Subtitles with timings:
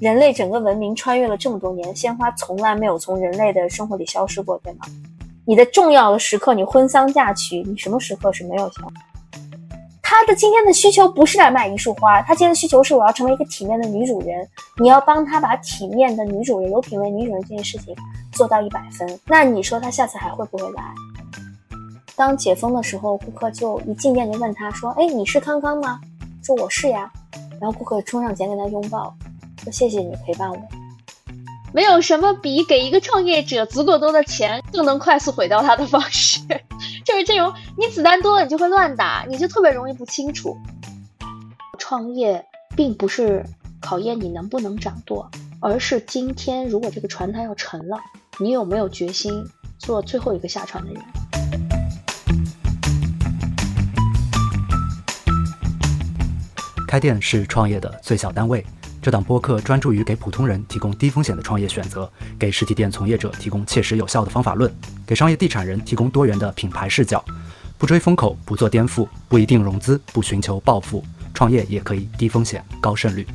[0.00, 4.86] 人类整个文明穿越了这么多年，鲜花从来没有从人类的生活里消失过，对吗？
[5.44, 8.90] 你的重要的时刻，你婚丧嫁娶，你什么时刻是没有消？
[10.02, 14.48] 他的今天的需求不是来卖一束花，他今天的需求是我要成为一个体面的女主人。
[14.80, 17.94] 你要帮他把体面的女主人、有品位女主人这件事情
[18.32, 20.82] 做到一百分，那你说他下次还会不会来？
[22.16, 26.00] 当解封的时候，顾客就一进店就问他说：“哎，你是康康吗？”
[26.42, 27.10] 说：“我是呀。”
[27.60, 29.14] 然后顾客冲上前跟他拥抱。
[29.62, 30.58] 说谢谢你陪伴我。
[31.72, 36.40] 没有什么比给一个创业者足够多的钱更能快速毁掉他的方式，
[37.04, 40.56] 就是这种你子弹多了，你就会乱打，你就特别容易不清楚。
[41.78, 43.44] 创业并不是
[43.80, 45.30] 考验你能不能掌舵，
[45.60, 47.98] 而是今天如果这个船它要沉了，
[48.38, 49.32] 你有没有决心
[49.78, 51.02] 做最后一个下船的人？
[56.88, 58.66] 开店是创业的最小单位。
[59.02, 64.70] 这档播客专注于给普通人提供低风险的创业选择，给实体店从业者提供切实有效的方法论，
[65.06, 67.24] 给商业地产人提供多元的品牌视角。
[67.78, 73.26] 不追风口，不做颠覆，不一定融资，不寻求暴富，创业也可以低风险高胜率。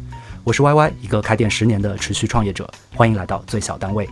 [0.43, 4.08] 我是 Y Y，一个开店十年的持续创业者，欢迎来到最小单位。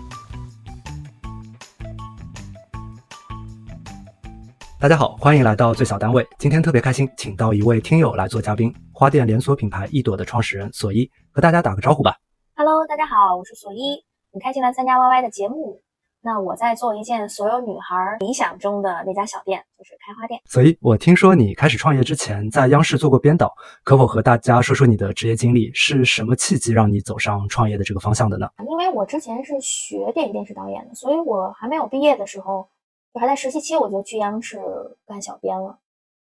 [4.79, 6.27] 大家好，欢迎来到最小单位。
[6.39, 11.07] 今天特别开心，请到一位听友来做嘉宾，花店连锁品牌一朵的创始人索伊。
[11.33, 12.15] 和大家打个招呼吧。
[12.55, 15.81] Hello，大家好，我是索伊，很开心来参加 Y Y 的节目。
[16.21, 20.39] 那我在做一件所有女孩理想中的那家小店，就是开花店。
[20.45, 23.51] 所以，我听说你开始创业之前在央视做过编导，
[23.83, 25.73] 可否和大家说说你的职业经历？
[25.73, 28.47] 是什么契机让你走上创业的这个方向的呢？
[28.69, 32.69] 因为我之前是学电影电视导演的，所以我还没有毕业的时候，
[33.11, 34.61] 就还在实习期，我就去央视
[35.07, 35.79] 干小编了。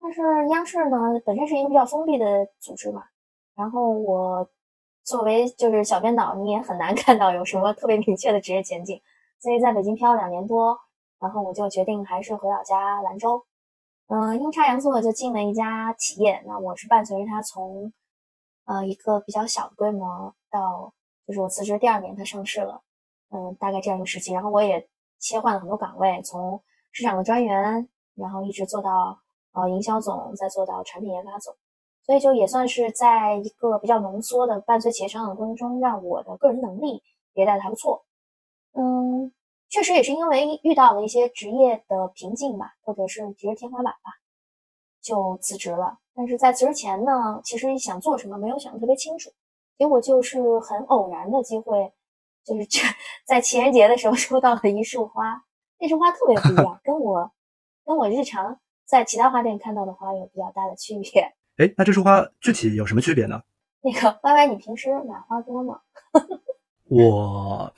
[0.01, 3.05] 但是央视呢，本身是一个比较封闭的组织嘛，
[3.55, 4.51] 然后我。
[5.09, 9.01] 作为就是小编导，你也很难 看到有什么特别明确的职业前景。
[9.41, 10.79] 所以在北京漂了两年多，
[11.19, 13.43] 然后我就决定还是回老家兰州。
[14.09, 16.43] 嗯，阴差阳错就进了一家企业。
[16.47, 17.91] 那我是伴随着他从
[18.67, 20.93] 呃一个比较小的规模到
[21.27, 22.83] 就是我辞职第二年他上市了。
[23.31, 24.35] 嗯，大概这样一个时期。
[24.35, 24.87] 然后我也
[25.19, 29.19] 切换了很多岗位，从市场的专员，然后一直做到
[29.53, 31.55] 呃营销总，再做到产品研发总。
[32.09, 37.03] 所以就也算是在一个比较浓缩的伴随企业成长的过程中，让我的个人能力
[37.35, 38.03] 迭代的还不错。
[38.73, 39.31] 嗯，
[39.69, 44.11] 确实也是因为遇到了一些职业的瓶颈吧，或者是职业天花板吧，
[45.03, 45.99] 就辞职了。
[46.15, 49.31] 但是在辞职前呢，其实想做什么没有想的特别清楚，
[49.77, 51.93] 结果就是很偶然的机会，
[52.43, 52.81] 就是这
[53.27, 55.45] 在情人节的时候收到了一束花，
[55.79, 57.31] 那束花特别不一样， 跟我
[57.85, 61.35] 跟我日常在其他花店看到的花有比较大的区别。
[61.59, 63.41] 哎，那这束花具体有什么区别呢？
[63.83, 65.79] 那个歪歪，你平时买花多吗？
[66.89, 67.75] 我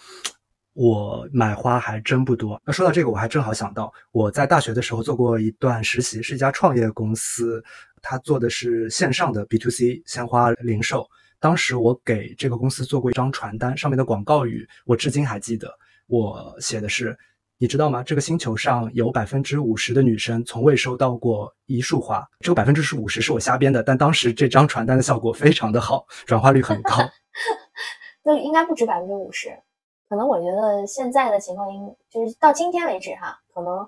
[0.75, 2.61] 我买花还真不多。
[2.65, 7.65] 那说到这个，我还正好想到，我在大学的时候做过一段实习，是一家创业公司，
[8.03, 11.09] 他做的是线上的 B to C 鲜花零售。
[11.39, 15.75] 当时我给这个公司做过一张传单，上面的广告语我至今还记得，
[16.07, 17.17] 我写的是。
[17.63, 18.03] 你知道吗？
[18.03, 22.27] 这个星球上有百分之五十的女生从未收到过一束花。
[22.39, 26.95] 这个百分之是五十是我瞎编的，但当时这张传单的效果非常的好，转化率很高。
[28.25, 29.51] 那应该不止百分之五十，
[30.09, 33.87] 可能我觉得现在的情况应就是到今天为止哈，可能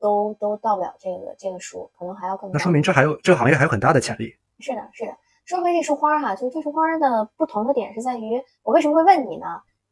[0.00, 2.50] 都都到不了这个这个数，可能还要更。
[2.50, 4.34] 那说明这还有这个行业还有很大的潜力。
[4.58, 5.16] 是的，是的。
[5.44, 9.46] 说回这束花哈，就是这束花的不同的点是在于，我为什么会问你呢？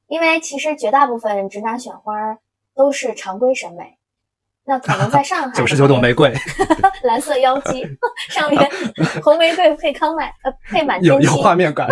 [0.09, 2.37] 因为其实绝大部分直男选花。
[2.75, 3.99] 都是常规审美，
[4.65, 6.33] 那可能在上海 九十九朵玫瑰，
[7.05, 7.85] 蓝色妖姬
[8.31, 8.71] 上面
[9.23, 11.89] 红玫瑰配康乃呃配满天星，有有画面感。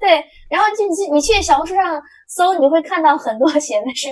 [0.00, 4.08] 对，然后就你你去小红书上搜，你会看到很多写的是，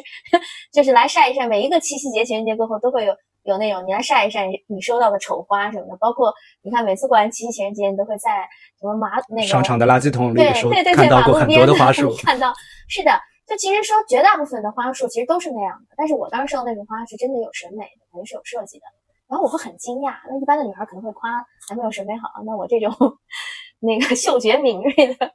[0.72, 3.14] 就是来晒一晒，每一个七夕节情人节过后都会有
[3.44, 8.46] 有那种你来晒一晒你收到的丑花什么的，包括你看每次过完七夕情人节，你都会在
[8.78, 12.52] 什么马那个商场的垃圾桶里对对对看到过很多的花束，看到
[12.88, 13.10] 是的。
[13.46, 18.84] 就其实说，绝大部分的花束其实都是那样的，但是我当时收到那种花是真的有审美的，肯定是有设计的。
[19.28, 21.30] 然后我会很惊讶，那一般的女孩可能会夸
[21.68, 22.92] 男朋友审美好，那我这种
[23.78, 25.32] 那个嗅觉敏锐的，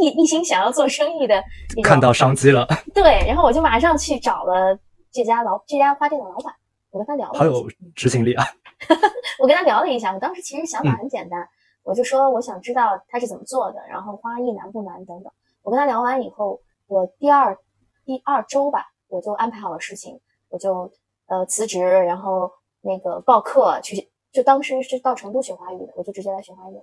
[0.00, 1.42] 一一心想要做生意的，
[1.84, 2.66] 看到商机了。
[2.92, 4.76] 对，然后我就马上去找了
[5.12, 6.52] 这家老这家花店的老板，
[6.90, 7.38] 我跟他聊了。
[7.38, 8.44] 好有执行力啊！
[9.38, 11.48] 我跟他聊了一下，我当时其实想法很简单，
[11.84, 15.32] 我就说我想知道他是怎么做的，然后花艺难不难等等。
[15.62, 16.60] 我跟他聊完以后。
[16.92, 17.56] 我第二
[18.04, 20.92] 第二周吧，我就安排好了事情，我就
[21.26, 22.50] 呃辞职，然后
[22.82, 26.74] 那个报课去，就当时是到成都学花艺的，我就直接来学花艺。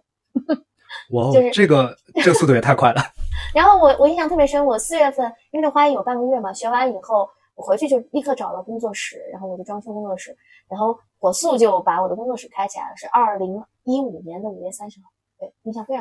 [1.12, 3.02] 哇，就是这个 这个速度也太快了。
[3.54, 10.36] 然后我我印象特别深，我四月份因为这花艺有半个月嘛，学完以后我回去就立刻找了工作室，然后我就装修工作室，
[10.68, 15.06] 然后火速就把我的工作室开起来了，是二零一五年的五月三十号。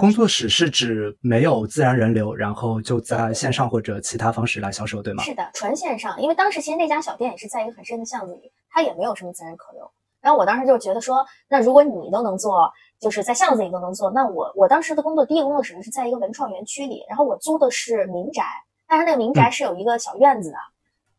[0.00, 5.23] 工作室是指没有自然人流，然后就在线上或者其他方式来销售，对吗？
[5.23, 9.90] 是的，纯线上，因为当时其实那家小店也是在一个很深的巷子里，它也没有什么自然客流。
[10.20, 12.69] 然后我当时就觉得说，那如果你都能做，
[12.99, 18.43] 就是在巷子里都能做，那我我当时的工作第一个工作室是在一个文创园区里，然后我租的是民宅，
[18.88, 20.56] 但是那个民宅是有一个小院子的，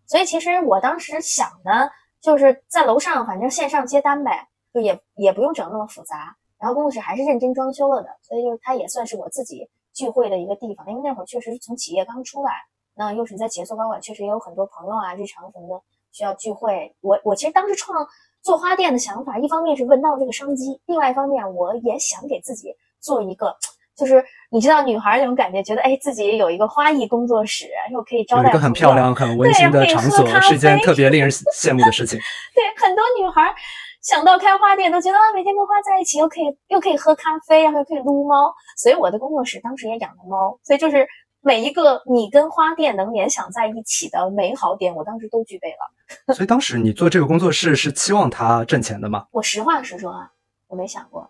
[0.05, 1.89] 所以其实我当时想的
[2.21, 6.35] 就是在楼上，反正线上接单呗，就也也不用整那么复杂。
[6.59, 12.51] 然后工作室还是认真装修了的，所以就是它也算是我自己聚会的一个地方，因为那会儿确实是从企业刚出来，
[12.95, 16.93] 那又是在企业做高管，确实也有很多朋友啊，日常什么的需要聚会。
[17.01, 18.05] 我我其实当时创
[18.41, 23.55] 做花店的想法，一方面是闻到这个商机，另外一方面我也想给自己做一个，
[23.95, 32.19] 就是你知道女孩那种感觉，觉得哎自己有一个花艺工作室，又可以招待一个很漂亮、很温馨的场所，是一件特别令人 羡慕的事情。
[32.53, 33.53] 对，很多女孩
[34.01, 38.53] 想到开花店，都觉得啊每天跟花在一起，又可以又可以喝咖啡，然后又可以撸猫。
[38.77, 41.07] 所以我的工作室当时也养了猫，所以就是
[41.41, 46.33] 每一个你跟花店能联想在一起的美好点，我当时都具备了。
[46.33, 49.27] 所以当时你做这个工作室是期望它挣钱的吗？
[49.31, 50.31] 我实话实说啊，
[50.67, 51.29] 我没想过。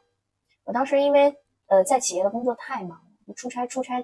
[0.63, 1.35] 我当时因为
[1.67, 2.91] 呃在企业的工作太忙
[3.27, 3.99] 了，出差出差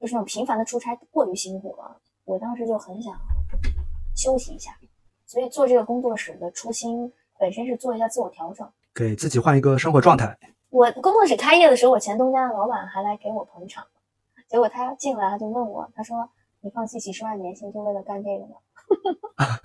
[0.00, 3.14] 就是那种频繁的出差过于辛苦了，我当时就很想
[4.16, 4.72] 休息一下，
[5.24, 7.12] 所以做这个工作室的初心
[7.42, 10.38] 本身是做一下自我调整，给自己换一个生活状态。
[10.70, 13.84] 我工作室开业的时候，我前东家的老板还来给我捧场，
[14.48, 16.16] 结果他进来他就问我，他说
[16.62, 18.54] ：“你放弃几十万年薪就为了干这个吗？”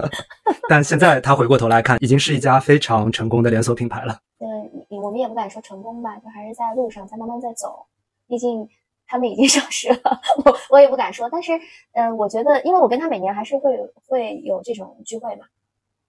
[0.68, 4.20] 但现在他回过头来看，已经是一家非常成功的连锁品牌了。
[4.40, 7.86] 嗯，我们也不敢说成功吧，就还是在路上，在慢慢在走。
[8.28, 8.68] 毕竟
[9.06, 11.30] 他们已经上市了，我我也不敢说。
[11.30, 11.52] 但是，
[11.94, 13.78] 嗯，我觉得，因为我跟他每年还是会
[14.08, 15.46] 会有这种聚会嘛，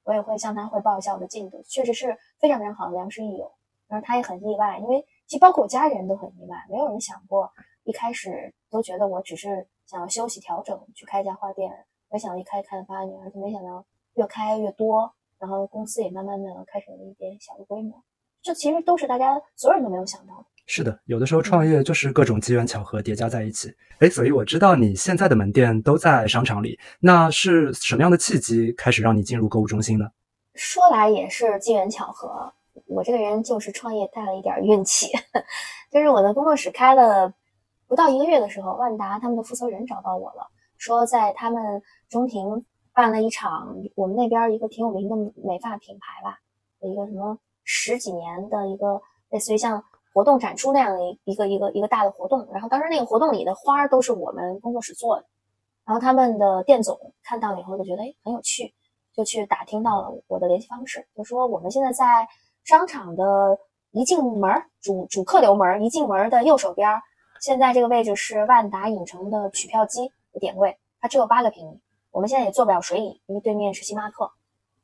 [0.08, 3.52] 我也会向他汇报一下我的进度，确实是非常非常好的良师益友。
[3.86, 7.52] 然后他也很意外，因为其实包括我家人都很意外，没有人想过，
[7.84, 11.70] 一开始都觉得我只是想要休息调整去开一家花店，
[12.08, 13.84] 没想到一开开了八年，而且没想到
[14.14, 18.02] 越开越多，然后公司也慢慢的开始有一点小的规模，
[18.40, 20.46] 这其实都是大家所有人都没有想到的。
[20.70, 23.74] 是的，有的时候创业就是各种机缘巧合叠加在一起。
[24.00, 30.06] 哎，所以我知道你现在的门店都在商场里，那是什么样的契机开始让你进入购物中心呢？
[30.54, 32.52] 说来也是机缘巧合。
[32.86, 35.06] 我这个人就是创业带了一点运气，
[35.90, 37.32] 就是我的工作室开了
[37.86, 42.62] 不到一个月的时候，万达他们的负责人找到我了，说在他们中庭
[42.92, 46.38] 办了一场我们那边一个挺有名的美发品牌吧
[46.82, 49.00] 一个什么十几年的一个
[49.30, 49.82] 类似于像
[50.12, 55.26] 活动展出那样的一一个一个一个大的活动，然后当时那个活动里的花都是我们工作室做的，
[55.84, 58.74] 然后他们的店总看到了以后就觉得哎很有趣，
[59.14, 62.26] 就去打听到了我的联系方式，就说我们现在在。
[62.64, 63.58] 商场的
[63.92, 64.52] 一进门，
[64.82, 66.86] 主主客流门一进门的右手边，
[67.40, 71.80] 现在这个位置是万达影城的取票机的点位，它只有八个平米。
[72.10, 74.30] 我们现在也做不了水椅，因为对面是星巴克。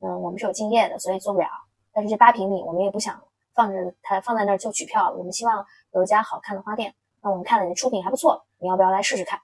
[0.01, 1.47] 嗯，我们是有敬业的，所以做不了。
[1.93, 3.21] 但是这八平米，我们也不想
[3.55, 5.17] 放着它放在那儿就取票了。
[5.17, 6.95] 我们希望有一家好看的花店。
[7.23, 9.41] 那我们看了你的出品还不错，你要不要来试试看？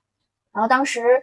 [0.52, 1.22] 然后当时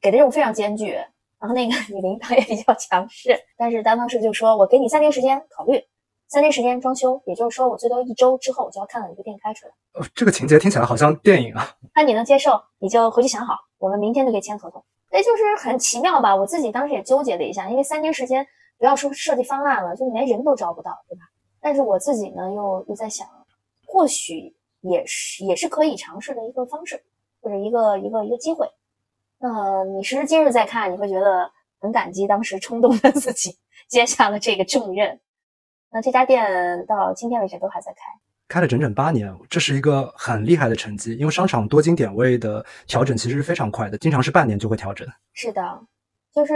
[0.00, 0.92] 给的任务非常艰巨，
[1.38, 5.80] 然后那个女领导也比较强势，但是当当时就说我给你三天时间考虑。
[6.28, 9.72] 三天时间装修，也就是说我最多一周之后我就要看到你的店开出来。
[9.92, 11.68] 呃，这个情节听起来好像电影啊。
[11.94, 14.82] 那你能接受，你就回去想好，我们明天就可以签合同。
[15.10, 16.34] 那就是很奇妙吧？
[16.34, 18.46] 我自己当时也纠结了一下，因为三天时间
[18.78, 21.20] 不要说设计方案了，就连人都招不到，对吧？
[21.62, 23.26] 但是我自己呢，又又在想，
[23.86, 27.02] 或许也是也是可以尝试的一个方式，
[27.40, 28.68] 或者一个一个一个机会。
[29.38, 31.50] 那你时至今日再看，你会觉得
[31.80, 33.56] 很感激当时冲动的自己
[33.88, 35.20] 接下了这个重任。
[35.90, 38.00] 那这家店到今天为止都还在开，
[38.48, 41.14] 开了整整八年，这是一个很厉害的成绩。
[41.16, 45.06] 因为商场多金点位的调整其实是非常快的，经常是半年就会调整。
[45.32, 45.80] 是的，
[46.34, 46.54] 就是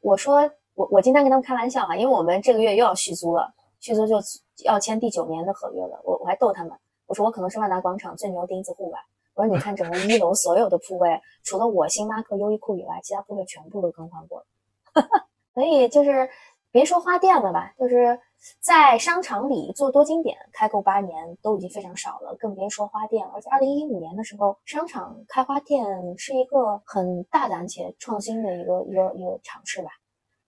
[0.00, 4.16] 我说我我今天跟他们开玩笑啊，因为我们这个月又要续租了，续租就
[4.64, 6.00] 要签第九年的合约了。
[6.04, 6.72] 我我还逗他们，
[7.06, 8.98] 我说我可能是万达广场最牛钉子户吧。
[9.34, 14.46] 我说你看整个一楼所有的铺位，除了我星巴克、优衣库以外，其他铺位全部都更换过了。
[15.54, 16.28] 所以就是
[16.70, 18.18] 别说花店了吧，就是。
[18.58, 23.22] 在商场里做多经典开够八年都已经非常少了，更别说花店。
[23.34, 25.84] 而且二零一五年的时候，商场开花店
[26.16, 29.90] 是一个很大胆且创新的一个一个一个尝试吧。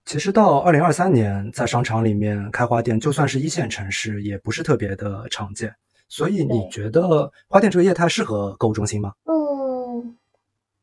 [0.05, 5.73] 其实到二零二三年，在商场里面开花店，就算是一线城市，也不是特别的常见。
[6.09, 9.13] 所以你觉得花店这个业态适合购物中心吗？
[9.23, 10.15] 嗯，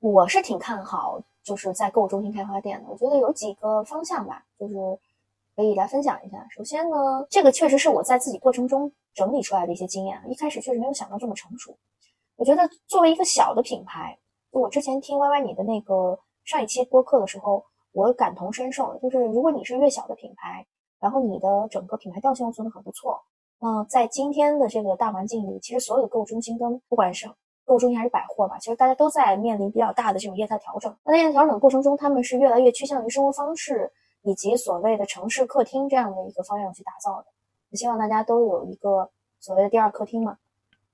[0.00, 2.88] 我是挺看好，就是在购物中心开花店的。
[2.88, 4.74] 我觉得有几个方向吧，就是
[5.54, 6.44] 可以来分享一下。
[6.50, 11.76] 首先呢，这个确实是我在自己过程中整理出来的一些经验啊，一开始确实没有想到这么成熟。
[12.36, 14.18] 我觉得作为一个小的品牌，
[14.50, 20.66] 就我之前听 Y Y 你的那个上一期播客的时候，我感同身受，就是如果你是越小的品牌，
[20.98, 23.20] 然后你的整个品牌调性又做得很不错，
[23.58, 27.26] 那在今天的这个大环境里，其实所有的购物中心跟不管是
[27.64, 30.94] 购物中心还是百货吧，其实大家都在面临比较大的这种业态调整。
[31.04, 33.90] 那在业态调整的过程中，他们是越来越趋向于生活方式
[34.22, 37.26] 以及所谓的城市客厅这样的一个方向去打造的。
[37.70, 39.08] 我希望大家都有一个
[39.40, 40.36] 所谓的第二客厅嘛。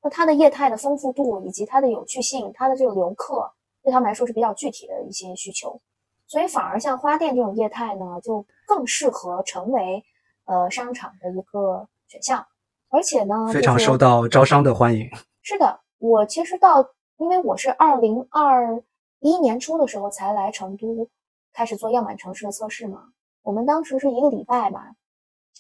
[0.02, 3.50] 那它的业态的丰富度以及它的有趣性，它的这个留客
[3.82, 5.80] 对他们来说是比较具体的一些需求，
[6.26, 10.04] 所以反而像花店这种业态呢，就更适合成为
[10.45, 12.47] 呃商场的一个选项。
[12.88, 15.09] 而且呢，非常受到招商的欢迎。
[15.42, 18.83] 是的，我其实到，因为我是二零二
[19.18, 21.09] 一年初的时候才来成都，
[21.52, 23.09] 开始做样板城市的测试嘛。
[23.42, 24.95] 我们当时是一个礼拜吧，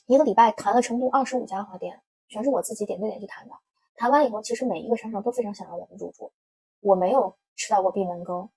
[0.06, 3.54] 一个礼拜谈了成都二十五家花店，全是我自己点对点去谈的。
[3.96, 6.30] 谈完以后，其实每一个商场都非常想要我们入驻，
[6.80, 8.48] 我没有吃到过闭门羹。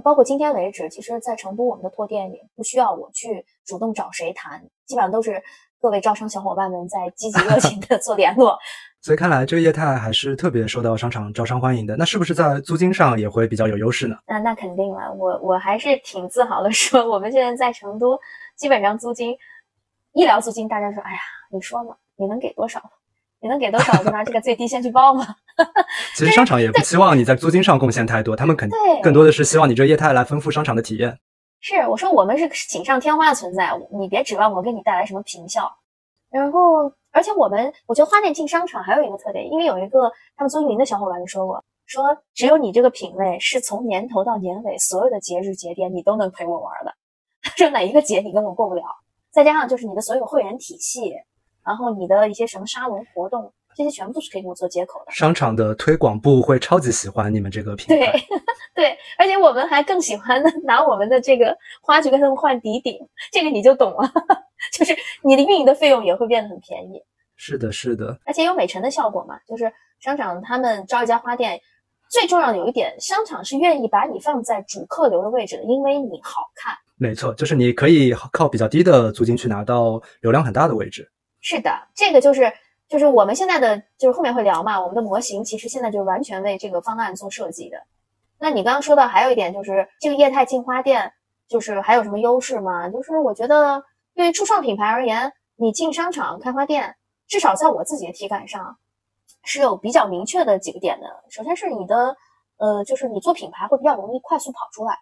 [0.00, 5.42] 包括今天为止，其实在成都我们的拓店也不需要我去主动找谁谈，基本上都是
[5.80, 8.58] 各位招商小伙伴们在积极热情的 做联络。
[9.02, 11.96] 所以看来这个业态还是特别受到商场招商欢迎的。
[11.96, 14.16] 那是不是在租金上也会比较有优势呢？
[14.26, 18.18] 那那肯定了，我我还是挺自豪的 说，我们现在在成都，
[18.56, 19.36] 基本上租金，
[20.12, 21.18] 医疗租金，大家说，哎呀，
[21.50, 22.80] 你说嘛，你能给多少？
[23.42, 25.26] 你能给多少，我就拿这个最低先去报嘛。
[26.14, 31.18] 其实商场也不希望你在租金上贡献太多，他们肯定更多的是希望你这业态来丰富商场的体验。
[31.60, 35.70] 是，我说我们是锦上添花的存在，你别指望我给你带来什么平效。
[36.30, 46.92] 然后，而且我们，我觉得花店进商场还有一个特点，因为有一个他们做运营的小伙伴就说过，说只有你这个品类是从年头到年尾所有的节日节点你都能陪我玩的，
[47.42, 48.82] 他说哪一个节你根本过不了。
[49.30, 51.12] 再加上就是你的所有会员体系，
[51.64, 55.12] 然后你的一些什么沙龙活动，这些全部都是可以跟我做接口的。
[55.12, 58.20] 商场的推广部会超级喜欢你们这个品对牌。
[58.74, 62.98] 对，而且我们还更喜欢拿我们的这个花去跟他们换底顶，
[63.30, 64.10] 这个你就懂了，
[64.72, 67.02] 就是你的运营的费用也会变得很便宜，
[67.36, 69.38] 是的，是的，而且有美陈的效果嘛。
[69.46, 71.60] 就是商场他们招一家花店，
[72.10, 76.74] 最重要的有一点，商场是愿意把你放在主客流的位置的，因为你好看。
[76.96, 81.10] 没错，就是你可以靠比较低的租金去拿到流量很大的位置。
[81.42, 82.50] 是的，这个就是
[82.88, 87.76] 就是我们现在的就是后面会聊嘛，我们的模型其实现在就是完全为这个方案做设计的。
[88.38, 91.12] 那你刚刚说到还有一点就是这个业态进花店，
[91.48, 92.88] 就是还有什么优势吗？
[92.88, 93.82] 就是我觉得
[94.14, 96.96] 对于初创品牌而言，你进商场开花店，
[97.26, 98.76] 至少在我自己的体感上
[99.44, 101.06] 是有比较明确的几个点的。
[101.28, 102.16] 首先是你的
[102.58, 104.96] 呃，就是你做品牌会比较容易快速跑出来。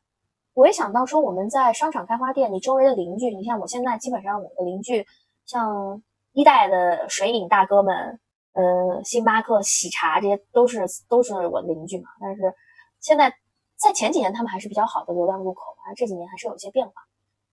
[0.54, 5.06] 我也想到说我们在商场开花店，你周围的邻居，你像我现在基本上我的邻居，
[5.46, 8.20] 像一代的水饮大哥们，
[8.52, 12.08] 呃，星巴克、喜茶这些都是都是我的邻居嘛。
[12.20, 12.42] 但是
[13.00, 13.34] 现在
[13.76, 16.92] 在前几年他们还是比较好的流量入口，啊，这几年还是有一些变化。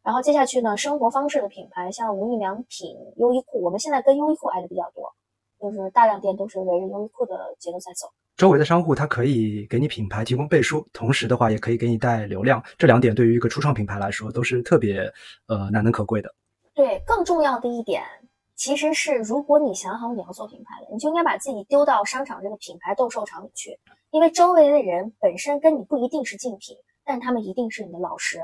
[0.03, 5.13] 然后接下去呢，生活方式的品牌像无印良品、优衣库，我们现在跟优衣库挨的比较多，
[5.59, 8.07] 就是大量店都是围着优衣库的节奏在走。
[8.37, 15.11] 周围的商户它可以给你品牌提供背书，同时的话也可以给你带流量，这两点对于一个初创品牌来说都是特别
[15.47, 16.33] 呃难能可贵的。
[16.73, 18.03] 对，更重要的一点
[18.57, 28.43] 其实是，如果你想好你要做品牌了，你就应该把自己丢到商场这个品牌斗兽场里去，因为周围的人本身跟你不一定是竞品，但他们一定是你的老师。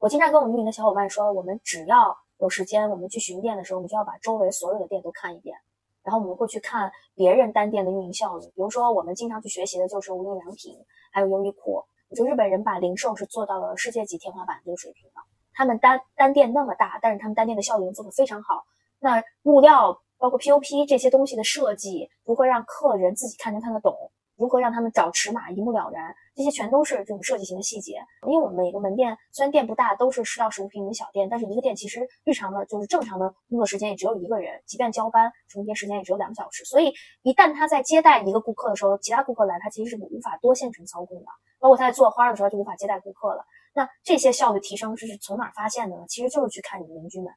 [0.00, 5.56] 我经常跟我们运营的小伙伴说，我们只要有时间，我们去巡店的时候，我们就要把周围所有的店都看一遍，
[6.02, 8.46] 然后我们会去看别人单店的运营效率。
[8.46, 10.76] 比如说，我们经常去学习的就是无印良品，
[11.12, 11.84] 还有优衣库。
[12.16, 15.20] 就日本人把零售是做到了世界级天花板这个水平的。
[15.52, 18.64] 他们单单店那么大，但是他们单店的效率做得非常好。
[19.04, 23.94] 那物料包括 POP 这些东西的设计，如何让客人自己看能看得懂，
[24.34, 27.98] 如何让他们找尺码一目了然，这些全都是这种设计型的细节。
[28.26, 36.64] 因为我们每个门店虽然店不大，都是十到十五平米的小店，但是一个店其实日常的就是正常的工作时间也只有一个人，即便交班，重叠时间也只有两个小时。
[36.64, 36.90] 所以
[37.24, 41.26] 一旦他在接待一个顾客的时候，其他顾客来，他其实是无法多线程操控的。
[41.58, 43.44] 包括他在做花的时候就无法接待顾客了。
[43.74, 46.06] 那这些效率提升是从哪发现的呢？
[46.08, 47.30] 其实就是去看你的邻居们。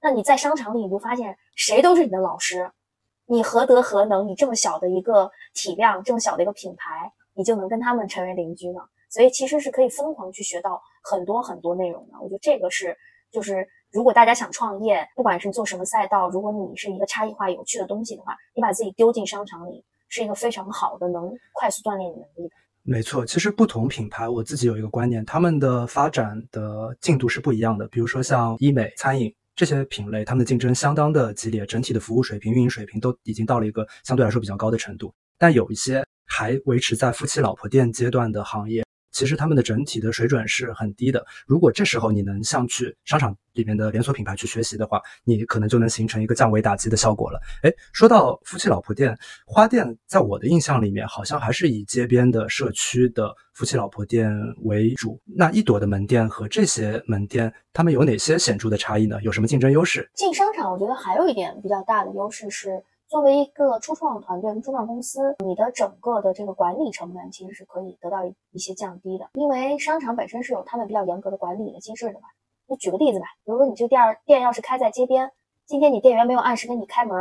[0.00, 2.70] 那你在商场里，你就发现谁都是你的老师，
[3.26, 4.26] 你何德何能？
[4.26, 8.80] 你这么小的一个体量，这么小的一个品牌，你就能跟他们成为邻居呢？
[9.10, 12.18] 所以其实是可以疯狂去学到很多很多内容的。
[12.20, 12.96] 我觉得这个是，
[13.30, 22.54] 就是如果大家想创业，不管是做什么赛道，如果你是一个差异化有趣的东西的话，你把自己丢进商场里，是一个非常好的能快速锻炼你能力的。
[22.82, 27.88] 没错，其实不同品牌，我自己有一个观念，他们的发展的进度是不一样的。
[27.88, 35.12] 比如说像医美、餐饮这些品类，他们的竞争相当的激烈，整体的服务水平、运营水平都已经到了一个相对来说比较高的程度。
[35.36, 38.87] 但有一些还维持在夫妻老婆店阶段的行业。
[39.18, 41.26] 其实他们的整体的水准是很低的。
[41.44, 47.40] 如果这时候你能像去商场里面的连锁品牌去学习的话，你可能就能形成一个降维打击的效果了。
[47.64, 54.30] 哎，说到夫妻老婆店，花店在我的印象里面好像还是以街边的社区的夫妻老婆店
[54.62, 55.20] 为主。
[55.24, 59.20] 那一朵的门店和这些门店，他们有哪些显著的差异呢？
[59.22, 60.08] 有什么竞争优势？
[60.14, 62.80] 进商场，我觉得还有一点比较大的优势是。
[63.08, 68.18] 作为一个初创团队、初创公司，你的整个的这个管理成本其实是可以得到
[68.52, 72.28] 一些降低的，因为商场本身是有他们比较严格的管理的机制的嘛。
[72.68, 75.30] 就举个例子吧，比如说你这个店店要是开在街边，
[75.64, 77.16] 今天你店员没有按时给你开门，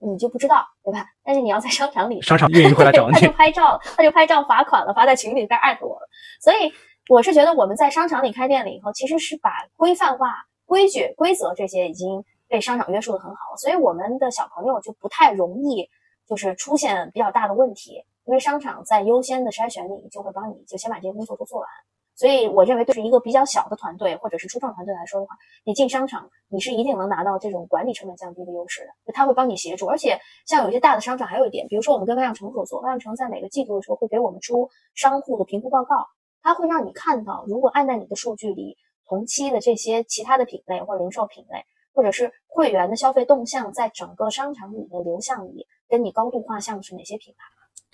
[0.00, 1.06] 你就不知道，对吧？
[1.22, 6.08] 但是你要在商场里，商场运营会来找你， 他就拍照，他就拍照罚款了，发在群里边艾特我了。
[6.40, 6.72] 所以
[7.08, 10.34] 我是觉得我们在商场里开店了以后，其实是把规范化、
[10.66, 12.24] 规矩、规则这些已经。
[12.52, 15.88] 被商场约束的很好，所以我们的小朋友就不太容易
[16.28, 17.94] 就是出现比较大的问题，
[18.26, 21.66] 因为商场在优先的筛选里就会帮你就先把这些工作都做完。
[22.14, 29.86] 所以我认为，对于一个比较小的团队或者是初创团队来说的话，你进商场你是一定能拿到这种管理成本降低的优势的，他会帮你协助。
[29.86, 36.06] 而且像有些大的商场还有一点，比如说我们跟万象城合作，万象城在每个季度的时候会给我们出商户的评估报告，
[36.42, 38.76] 它会让你看到，如果按在你的数据里，
[39.08, 41.64] 同期的这些其他的品类或零售品类。
[41.92, 47.44] 或者是会员的消费动向，在整个商场里的流向里，跟你高度画像的是哪些品牌？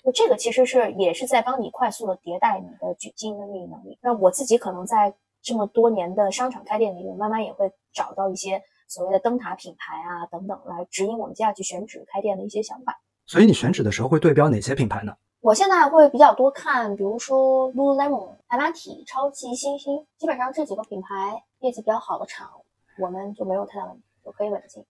[0.03, 3.99] 就这个其实是也是在帮你快速的迭代你的经营的运营能力。
[4.01, 12.97] 那我自己可能在这么多年的商场开店里，我慢慢也会找到一些所谓的灯塔品牌啊等等，来指引我们接下去选址开店的一些想法。
[13.25, 15.13] 所以你选址的时候会对标哪些品牌呢？
[15.41, 22.49] 我现在会比较多看，比如说 Lululemon、海马体、超级星星，基本上这几个品牌业绩比较好的厂。
[22.99, 24.83] 我们就没有太大问题，就可以稳进。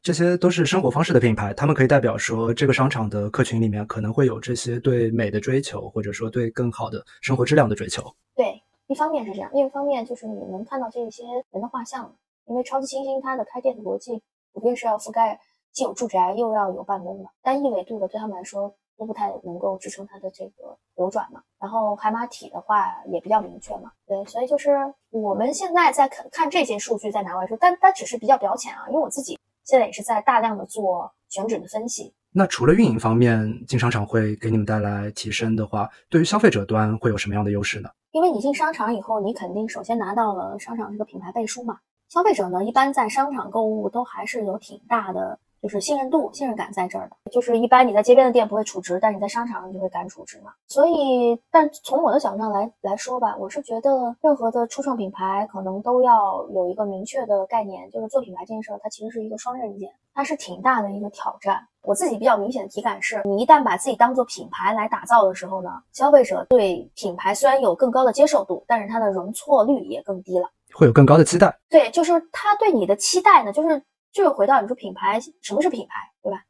[0.00, 8.02] 这些都是生活方式的品牌，他们可以代表说，这个商场的客群里面可能会有这些对美的追求，或者说对更好的生活质量的追求。
[8.34, 12.14] 对，一方面是这样，另一方面就是你能看到这些人的画像，
[12.46, 15.38] 因为超级星星它的开店的逻辑普遍是要覆盖
[15.72, 18.74] 既有住宅又要有办公的，单一维度的对他们来说。
[18.98, 24.70] 都不太能够支撑它的这个流转嘛，然后海马体的话也比较明确嘛，对，所以就是
[25.10, 32.12] 我们现在在看看这些数据在拿外说，但但只是比较表浅啊，因为我自己现在也是在大量的做选址的分析。
[32.32, 37.88] 那除了运营方面，进商场会给你们带来提升的话，对于消费者端会有什么样的优势呢？
[38.10, 45.38] 因为你进商场以后，你肯定首先拿到了商场这个品牌背书嘛，消费者呢一般在商场购物都还是有挺大的。
[45.60, 50.52] 就是信任度、信任感在这儿的，就是一般你在街边的店不会储值，但你在商场上就会敢储值嘛。
[50.68, 61.60] 所以，但从我的角度上来来说吧，我是觉得任何的初创品牌可能都要有一个明确的概念，就是做品牌这件事儿，它其实是一个双刃剑，它是挺大的一个挑战。
[61.82, 71.56] 我自己比较明显的体感是，你一旦把自己当做品牌来打造的时候呢，消费者对品牌虽然有更高的接受度，但是它的容错率也更低了，会有更高的期待。
[71.68, 73.82] 对，就是他对你的期待呢，就是。
[74.12, 76.42] 就是回到你说品牌，什么是品牌，对吧？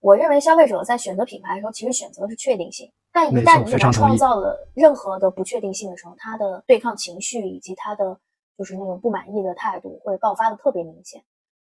[0.00, 2.92] 我认为消费者在选择品牌的时候，其实选择的是确定性。
[3.10, 8.16] 但一旦你给他创造了任何的不确定性的时候，他的对抗情绪以及他的
[8.58, 11.24] 就是那种不满意的态度会爆发的特别明显。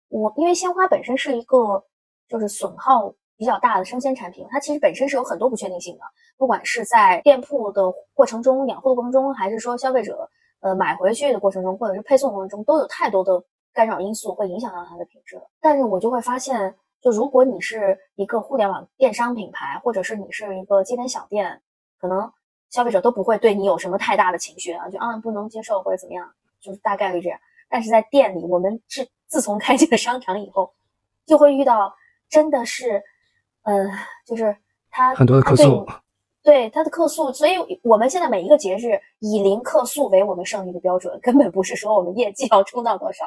[0.08, 1.84] 我因为鲜花本身是一个
[2.28, 6.02] 就是损耗比较大的生鲜产品，它其实本身是有很多不确定性的，
[6.38, 13.44] 不管是在店铺的过程中、养护的过程中，还是说消费者呃买回去的过程中，或者是配送过程中，都有太多的。
[13.72, 21.60] 干扰因素会影响到它的品质，但是我就会发现，就如果你是一个互联网电商品牌，或者是你是一个街边小店，
[21.98, 22.30] 可能
[22.70, 26.28] 消费者都不会对你有什么太大的情绪啊，就啊不能接受或者怎么样，
[26.60, 27.38] 就是大概率这样。
[27.68, 30.72] 但是在店里，我们是自从开进了商场以后，
[31.24, 31.94] 就会遇到
[32.28, 33.02] 真的是，
[33.62, 33.88] 嗯，
[34.26, 34.56] 就是
[34.90, 35.86] 他很多的客诉，
[36.42, 37.54] 对他的客诉，所以
[37.84, 43.24] 我们现在每一个节日以零客诉为我们胜利的标准，根本不是说我们业绩要冲到多少。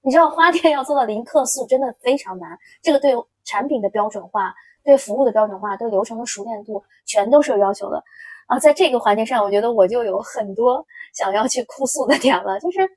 [0.00, 3.12] 你知道花店要做到零客诉真的非常难，这个对
[3.44, 8.02] 产品的标准化、对服务的标准化、对流程的熟练度，全都是有要求的。
[8.46, 12.88] 啊，在这个环节上，我觉得我就有很多想要去哭诉的点了，就是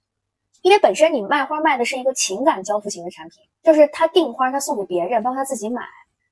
[0.62, 5.82] 因为本身你卖花卖的是一个情感交付型的产品，就是他订花，他送给别人，包括他自己买，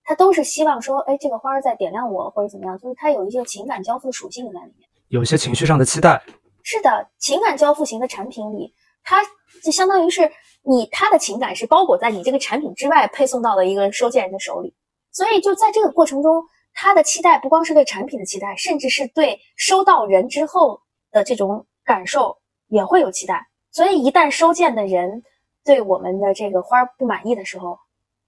[0.05, 6.21] 他都是希望说，哎，这个花在点亮我或者怎么样，就是他有一些情感交付属性在里面，有一些情绪上的期待。
[6.63, 9.21] 是的，情感交付型的产品里，它
[9.63, 10.31] 就相当于是。
[10.61, 14.73] 你他的情感是包裹在你这个产品之外，配送到了一个收件人的手里，
[15.11, 16.43] 所以就在这个过程中，
[16.73, 23.47] 他的期待不光是对产品的期待，甚至是对收到人之后的这种感受也会有期待。
[23.71, 25.23] 所以一旦收件的人
[25.63, 27.77] 对我们的这个花不满意的时候，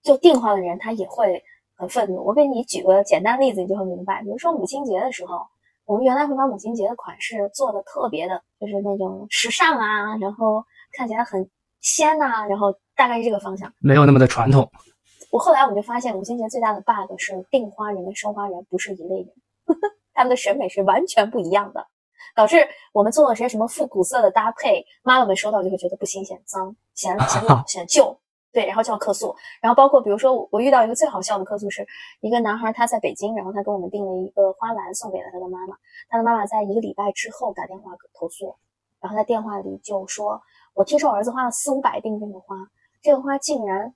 [0.01, 1.43] 就订花的人他也会
[1.75, 2.23] 很愤怒。
[2.23, 4.21] 我给你举个简单例子，你就会明白。
[4.21, 5.41] 比如说母亲节的时候，
[5.85, 10.63] 我们原来会把母亲节的款式做的特别的，就是那种时尚啊，然后
[10.93, 11.49] 看起来很
[11.81, 14.69] 鲜呐，然后大概是这个方向，没有那么的传统。
[15.31, 19.27] 我后来我们就发现，母亲节最大的 bug 是订花人跟收花人不是一类人，
[20.13, 21.87] 他们的审美是完全不一样的，
[22.35, 28.19] 导致我们做了些什么复古色的搭配，妈妈们收到就会觉得不新鲜、脏、显显 老、显旧，
[28.51, 29.33] 对，然后就要客诉。
[29.61, 31.87] 然后包括比如说，我遇到一个最好笑的客诉是，
[32.19, 35.77] 一个男孩他在北京，然后他给我们订了一个花篮送给了他的妈妈，
[36.09, 38.53] 他的妈妈在一个礼拜之后打电话投诉，
[38.99, 40.41] 然后在电话里就说
[40.73, 42.55] ：“我听说我儿子花了四五百订这个花，
[43.01, 43.93] 这个花竟然。”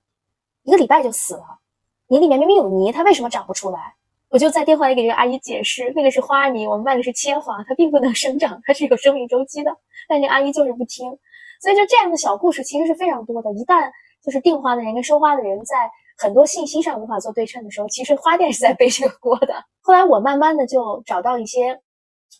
[0.66, 1.60] 一个礼拜就死了，
[2.08, 3.94] 泥里面明明有泥，它为什么长不出来？
[4.30, 9.70] 我就在电话里给这个阿姨解释，那个是花泥，我们卖的是切花，它并不能生长，它是有生命周期的。
[10.08, 11.16] 但这阿姨就是不听，
[11.60, 13.52] 所以就这样的小故事其实是非常多的。
[13.52, 13.88] 一旦
[14.24, 19.54] 就是订花的人跟收花的人在很多信息上无法做对称的时候，其实花店是在背这个锅的。
[19.82, 21.80] 后来我慢慢的就找到一些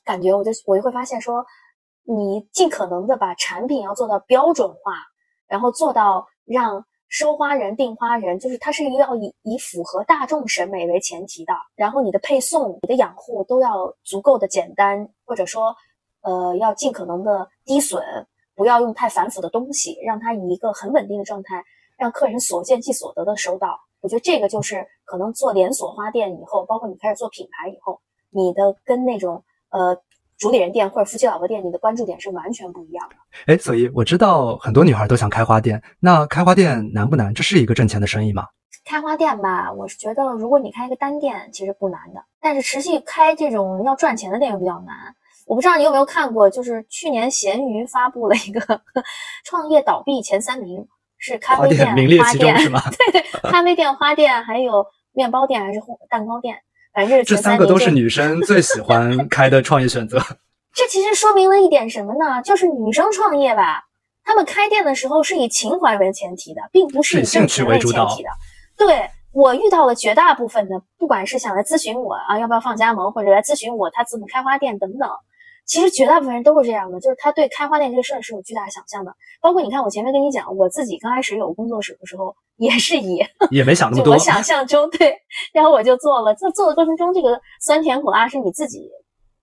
[0.05, 1.47] 感觉，我就我就会发现说，
[2.07, 4.93] 你尽可能的把产品要做到标准化，
[5.47, 6.85] 然后做到让。
[7.09, 11.53] 收花人、订花人，就是它是一个要以以符合大众审美为前提的。
[11.77, 15.75] 然后你的配送、你的养护都要足够的简单，或者说，
[16.23, 18.03] 呃，要尽可能的低损，
[18.57, 21.63] 不要用太繁复的东西，让它以一个很稳定的状态，
[21.97, 23.79] 让客人所见即所得的收到。
[24.01, 29.97] 我觉得这个就是可能做连锁花店以后，包括你开始做品牌以后，你的跟那种呃。
[30.39, 33.17] 主理人店或者夫妻老婆店，你的关注点是完全不一样的。
[33.47, 37.33] 哎，所以我知道很多女孩都想开花店，那开花店难不难？
[37.33, 38.47] 这是一个挣钱的生意吗？
[38.85, 42.23] 开花店吧，我是觉得如果你开一个单店，其实不难的。
[42.41, 44.95] 但是持续开这种要赚钱的店又比较难。
[45.47, 48.61] 我不知道你有没有看过，就是去年闲鱼发布了一个
[49.45, 50.87] 创业倒闭前三名，
[51.19, 51.87] 是咖啡店、
[52.21, 52.81] 花店是吗？
[53.13, 56.57] 对对，咖啡店、花店，还有面包店还是蛋糕店。
[57.25, 60.19] 这三个都是女生最喜欢 开的创业选择。
[60.73, 62.43] 这其实说明了一点什么呢？
[62.43, 63.83] 就是女生创业吧，
[64.25, 68.29] 她们开店的时候是以情怀为前提的，并不是以兴趣为前提的。
[68.77, 75.09] 对我遇到了绝大部分的，不管是想来咨询我啊，要不要放加盟，或者来咨询我他怎么开花店等等。
[75.67, 79.13] 其实绝大部分人都是这样的，就是他对开花店这个事儿是有巨大想象的。
[79.41, 83.19] 包括你看，我前面跟你讲，我自己刚开始有工作室的时候，也是以
[83.51, 85.19] 也没想那么多，我想象中对，
[85.53, 86.33] 然后我就做了。
[86.37, 88.89] 在做的过程中，这个酸甜苦辣是你自己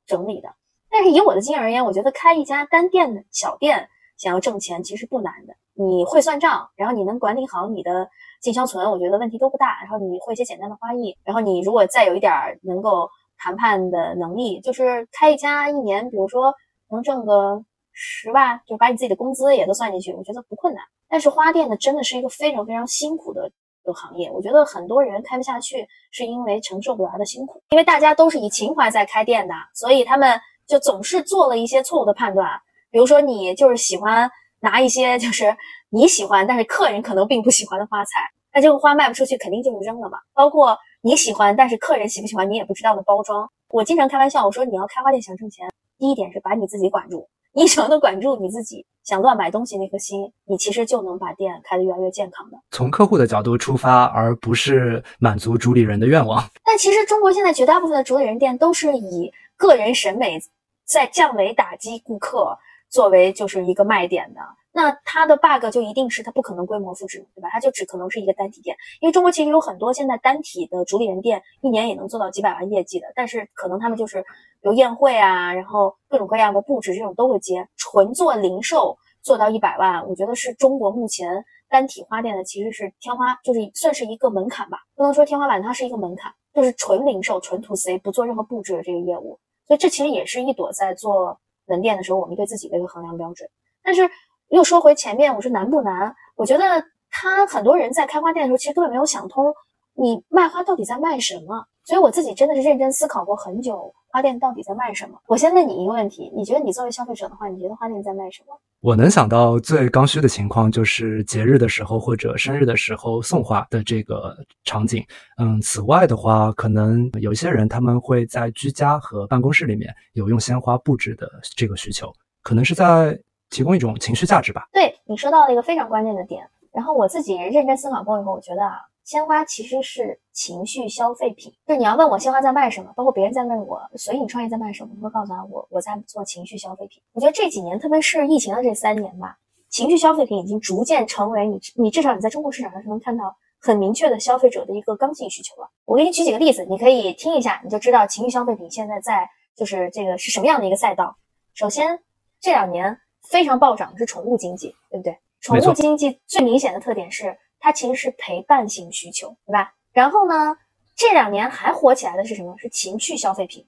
[0.08, 0.48] 整理的。
[0.90, 5.54] 但是以我的经验而言，我觉得开一家单店的小店，想要挣钱其实不难的。
[5.74, 8.08] 你会算账，然后你能管理好你的
[8.42, 9.82] 进销存，我觉得问题都不大。
[9.82, 12.32] 然后你会一些简单的花艺，然后你如果再有一点
[12.62, 13.10] 能够。
[13.44, 16.54] 谈判的能力就是开一家一年，比如说
[16.90, 20.82] 能挣个十万，就把你自己的工资也都算进去，我觉得不困难。
[21.10, 24.32] 但是花店呢，真的是一个非常非常辛苦的一个行业。
[24.32, 27.62] 我觉得很多人开不下去，是因为承受不了它的辛苦。
[27.72, 32.50] 因为大家都是以情怀在开店的，所以他们就总是做了一些错误的判断。
[32.92, 35.54] 比如说，你就是喜欢拿一些就是
[35.90, 38.12] 你喜欢，但是客人可能并不喜欢的花材，
[38.54, 40.18] 那这个花卖不出去，肯定就是扔了嘛。
[40.34, 40.78] 包括。
[41.06, 43.52] 你喜欢，但是客人喜不喜欢你也不知道的包装。
[43.68, 47.28] 我经常开玩笑，我说你要开花店想挣钱，第一点是把你自己管住。
[47.52, 52.58] 你只要能管住你自己，想乱买东西那颗心，你其实就能把店开得越来越健康的。
[52.72, 56.42] 从客户的角度出发，而不是满足主理人的愿望。
[56.64, 60.40] 但其实中国现在绝大部分的主理人店都是以个人审美
[60.86, 62.58] 在降维打击顾客
[62.90, 64.40] 作为就是一个卖点的。
[64.76, 67.48] 那它的 bug 就一定是它不可能规模复制，对吧？
[67.52, 74.26] 它就只可能是一个单体店，因为中国其实有很多现在单体的主理人店，一年也能做到几百万业绩的，但是可能他们就是
[74.62, 93.48] 有宴会啊，然后各种各样的布置这种都会接，纯做零售做到一百万，我觉得是中国目前单体花店的其实是天花，就是算是一个门槛吧，不能说天花板，它是一个门槛，就是纯零售、纯 to C，不做任何布置的这个业务，所以这其实也是一朵在做门店的时候我们对自己的一个衡量标准，
[93.84, 94.10] 但是。
[94.54, 96.16] 又说回前面，我说难不难？
[96.36, 96.64] 我觉得
[97.10, 99.52] 他很多人在开花店的时候，其实根本没有想通，
[99.96, 101.66] 你卖花到底在卖什么。
[101.86, 105.18] 所以我自己真的是认真思考过很久，花店到底在卖什么。
[105.28, 108.56] 我先问你一个问题，你觉得你作为消费者的话，你觉得花店在卖什么？
[108.82, 115.04] 我能想到最刚需的情况就是节日的时候或者生日的时候送花的这个场景。
[115.40, 122.14] 嗯，此外的话，可能有一些人他们会在居家和办公室里面有用鲜花布置的这个需求，
[122.44, 123.20] 可能是在。
[123.54, 124.68] 提供一种情绪价值吧。
[124.74, 131.54] 对你说到了一个非常关键的点，然后我自己认真思考过以后，我觉得啊，鲜花其实是情绪消费品。
[131.68, 137.00] 就你要问我鲜花在卖什么，包括别人在问我随影创业在卖什么，我会告诉他我我在做情绪消费品。
[137.14, 139.38] 我觉得这几年，特别是疫情的这三年吧，
[139.70, 145.70] 情绪消费品已经逐渐成为你你至少你在中国市场上是能看到很明确的消费者的一个刚性需求了。
[145.86, 151.16] 我给你举几个例子，你可以听一下，你就知道情绪消费品现在在就是这个是什么样的一个赛道。
[151.54, 152.00] 首先，
[152.42, 152.98] 这两年
[153.30, 155.18] 非常暴涨的是宠物经济，对不对？
[155.42, 159.74] 宠物经济最明显的特点是，它其实是陪伴性需求，对吧？
[159.92, 160.56] 然后呢，
[160.96, 162.56] 这两年还火起来的是什么？
[162.58, 163.66] 是情趣消费品，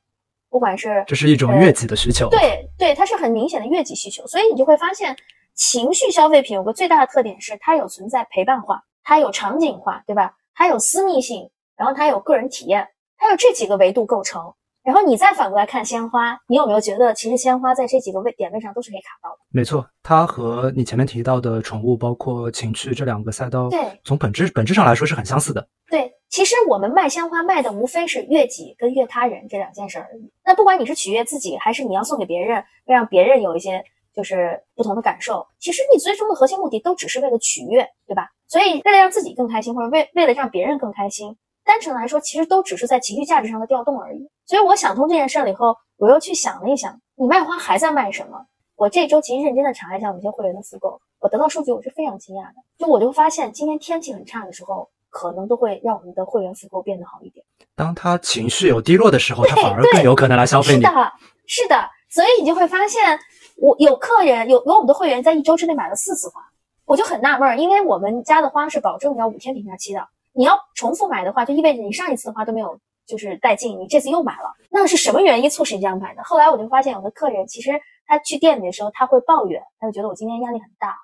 [0.49, 4.25] 不管是这是一种悦己的需求，对对，它是很明显的悦己需求。
[4.25, 5.15] 所以你就会发现，
[5.53, 10.35] 情绪消费品有个最大的特点是，它有存在陪伴化，它有场景化，对吧？
[10.53, 12.87] 它有私密性，然后它有个人体验，
[13.17, 14.53] 它有这几个维度构成。
[14.85, 19.39] 然后你再反过来看鲜花，你有没有觉得其实鲜花在这几个位点位上都是可以卡到的？
[19.49, 25.67] 没错，它和你前面提到的宠物，包括情趣这两个赛道，对，从本质本质上来说是很相似的。
[25.89, 30.31] 对，其实我们卖鲜花卖的无非是悦己跟悦他人这两件事而已。
[30.45, 33.83] 那不管你是取悦自己，还是你要送给别人，让别人有一些
[34.15, 38.29] 就是不同的感受，其实你最终的核心目的都只是为了取悦，对吧？
[38.47, 41.35] 所以为了让自己更开心，或者为为了让别人更开心。
[41.65, 44.29] 单纯来说，其实都只是在情绪价值上的调动而已。
[44.45, 48.45] 所以我想通这件事了以后，我又去想了一想，你卖花还在卖什么？
[48.75, 52.55] 我这周其实认真的查了一下我们一些会员的复购，我得到数据我是非常惊讶的。
[52.77, 57.45] 就我就发现，今天天气很差的时候，可能都会让我们的会员复购变得好一点。
[57.75, 60.81] 当他情绪有低落的时候，他反而更有可能来消费你。
[60.81, 61.11] 是的，
[61.47, 61.89] 是的。
[62.09, 63.19] 所以你就会发现，
[63.57, 66.41] 我有客人有有我们的会员在一周之内买了四次花，
[66.85, 70.07] 我就很纳闷，因为我们家的花是保证要五天评价期的。
[70.35, 76.21] 你要重复买的话，就意味着你上一次的话都没有就是带劲，你这次又买了，那是什么原因促使你这样买的？
[76.23, 77.71] 后来我就发现，有的客人其实
[78.05, 80.95] 他去店里的时候，他会抱怨，他就觉得我今天压力很大，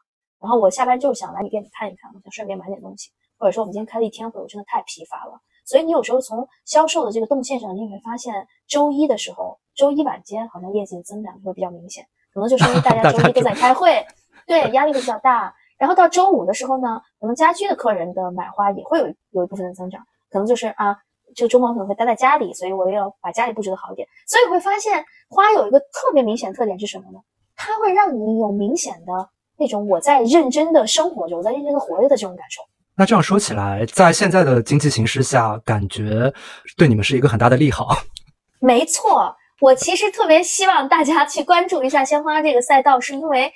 [0.41, 5.39] 然后我下班就是想来你店里看一看，我想顺便买点东西，或者说我们今天开了一天会，我真的太疲乏了。
[5.63, 14.05] 所以你有时候从销售的这个动线上，你会发现周一的时候，周一晚间好像业绩的增长就会比较明显，可能就是因为大家 周一都在开会，
[14.45, 15.55] 对，压力会比较大。
[15.81, 20.95] 然后到周五的时候呢，可能家居的客人的买花也会有有一部分的增长，可能就是啊，
[21.35, 24.07] 这个周末可能会待在家里，所以我要把家里布置的好一点。
[24.27, 27.17] 所以会发现花有一个特别明显的特点是什么呢？
[27.55, 32.61] 它会让你有明显的那种我在认真的生活着，我在认真的活着的这种感受。
[32.95, 36.31] 那这样说起来，在现在的经济形势下，感觉
[36.77, 37.87] 对你们是一个很大的利好。
[38.61, 43.51] 没错，我其实特别希望大家去关注一下鲜花这个赛道，是因为。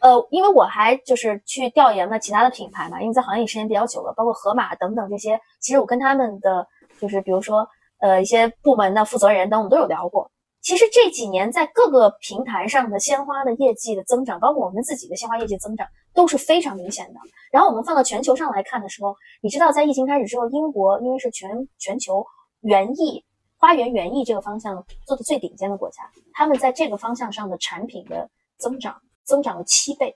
[0.00, 6.66] 呃，因为我还就是去调研了其他的品牌嘛，因为在行业里时间比较久了，包括盒马等等这些，其实我跟他们的
[7.00, 7.66] 就是比如说
[8.00, 10.30] 呃一些部门的负责人等，我们都有聊过。
[10.60, 17.20] 其实这几年在各个平台上的鲜花的业绩的增长，包括我们自己的鲜花业绩增长都是非常明显的。
[17.52, 22.24] 然后我们放到全球上来看的时候，你知道在疫情开始之后，英国因为是全全球
[22.62, 23.22] 园艺
[23.58, 26.02] 花园园艺这个方向做的最顶尖的国家，
[26.32, 28.28] 他们在这个方向上的产品的
[28.58, 28.96] 增长。
[29.24, 30.14] 增长了七倍，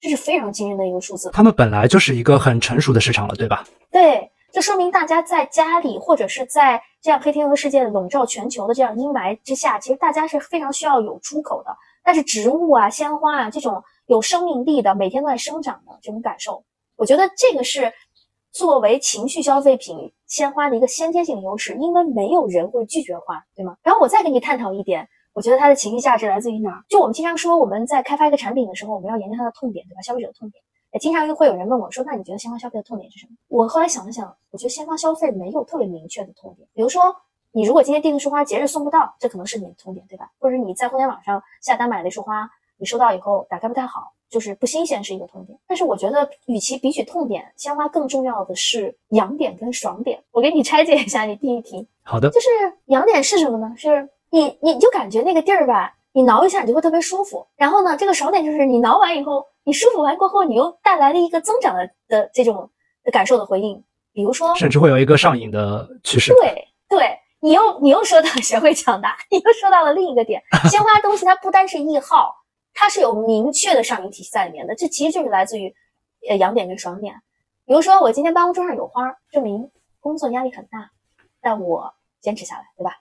[0.00, 1.30] 这是非常惊人的一个数字。
[1.32, 3.64] 他们本来就是一个很成熟的市场了，对吧？
[3.90, 11.70] 对，这说明大家在家里或者是在这样黑天鹅事件笼罩全球的这样阴霾之下，其实大家是非常需要有出口的。
[12.04, 16.64] 但是植物啊、鲜花啊这种有生命力的、每天都在生长的这种感受，
[16.96, 17.92] 我觉得这个是
[18.50, 23.76] 作为情绪消费品鲜花的一个先天性的优势，因为没有人会拒绝花，对吗？
[23.84, 25.08] 然后我再跟你探讨一点。
[25.32, 26.84] 我觉得它的情绪价值来自于哪儿？
[26.88, 30.00] 就我们经常说，我们在开发一个产品的时候，我们要研究它的痛点，对吧？
[30.02, 30.62] 消费者的痛点。
[30.92, 36.68] 也经常会有人问我说：“那你觉得鲜花消费的痛点是什么？”我后来想了想，我觉得鲜花消费没有特别明确的痛点。
[36.74, 37.16] 比如说，
[37.50, 40.30] 你如果今天订的束花节日送不到，这可能是你的痛点，对吧？
[40.38, 45.58] 或者你在互联网上下单买了一束花，你收到以后打开不太好，就是不新鲜，是一个痛点。
[45.66, 50.22] 但是我觉得，与其比起痛点，鲜花更重要的是痒点跟爽点。
[50.30, 51.88] 我给你拆解一下你第一题。
[52.02, 52.48] 好的，就是
[52.88, 53.74] 痒点是什么呢？
[53.78, 54.06] 是。
[54.32, 57.46] 你你就感觉那个地儿吧，你挠一下你就会特别舒服。
[57.54, 62.70] 然后呢，这个爽点就是你挠完以后，你舒服完过后，你又带来了一个增长的的这种
[63.04, 63.84] 的感受的回应。
[64.14, 66.32] 比如说，甚至会有一个上瘾的趋势。
[66.32, 70.42] 对对，你又你又说到了 学会抢答，你又说到了另一个点。
[70.70, 72.34] 鲜花东西它不单是易耗，
[72.72, 74.74] 它是有明确的上瘾体系在里面的。
[74.74, 75.74] 这其实就是来自于
[76.28, 77.14] 呃痒点跟爽点。
[77.66, 80.90] 比如说我今天办公桌上有花，证明工作压力很大，
[81.42, 82.96] 但我坚持下来，对吧？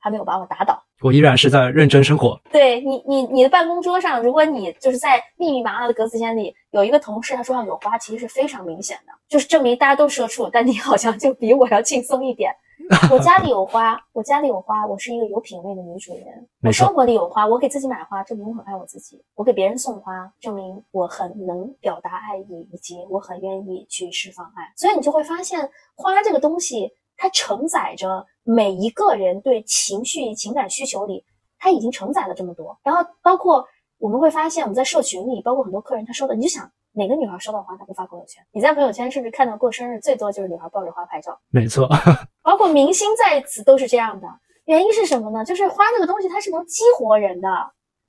[0.00, 2.40] 还没有把我打倒，我依然是在认真生活。
[2.50, 12.50] 对你，你你的办公桌上，如果你就是在密密麻麻的格子间里有一个同事，他桌上有花，其实是非常明显的，就是证明大家都社畜，但你好像就比我要轻松一点。
[13.08, 16.26] 我家里有花，我家里有花，我是一个有品位的女主人。
[16.62, 24.72] 我生活里有花，我给自己买花，证明我很爱我自己；我给别人送花，证明我很能表达爱意，以及我很愿意去释放爱。
[24.76, 25.60] 所以你就会发现，
[25.94, 26.90] 花这个东西，
[27.22, 31.22] 它承载着每一个人对情绪、情感需求里，
[31.58, 32.74] 它已经承载了这么多。
[32.82, 33.62] 然后包括
[33.98, 38.42] 我们会发现，我们在社群里，包括很多客人他收的，你就想哪个女孩收到花她不发朋友圈？
[38.52, 41.38] 你在朋友圈是不是看到过生日最多就是女孩抱着花拍照？
[41.50, 41.86] 没错，
[42.42, 44.26] 包括明星在此都是这样的。
[44.64, 45.44] 原因是什么呢？
[45.44, 47.48] 就是花这个东西它是能激活人的。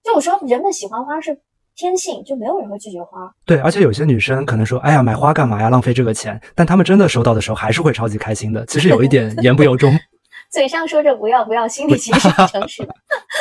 [0.03, 1.37] 就我说人们喜欢花是
[1.75, 3.31] 天性，就没有人会拒绝花。
[3.45, 6.39] 对，而且有些女生可能说，哎呀，买花干嘛呀，浪费这个钱。
[6.55, 8.65] 但她们真的收到的时候，还是会超级开心的。
[8.65, 9.91] 其实有一点言不由衷。
[10.51, 12.93] 嘴上说着不要不要，心里其实是很诚实的。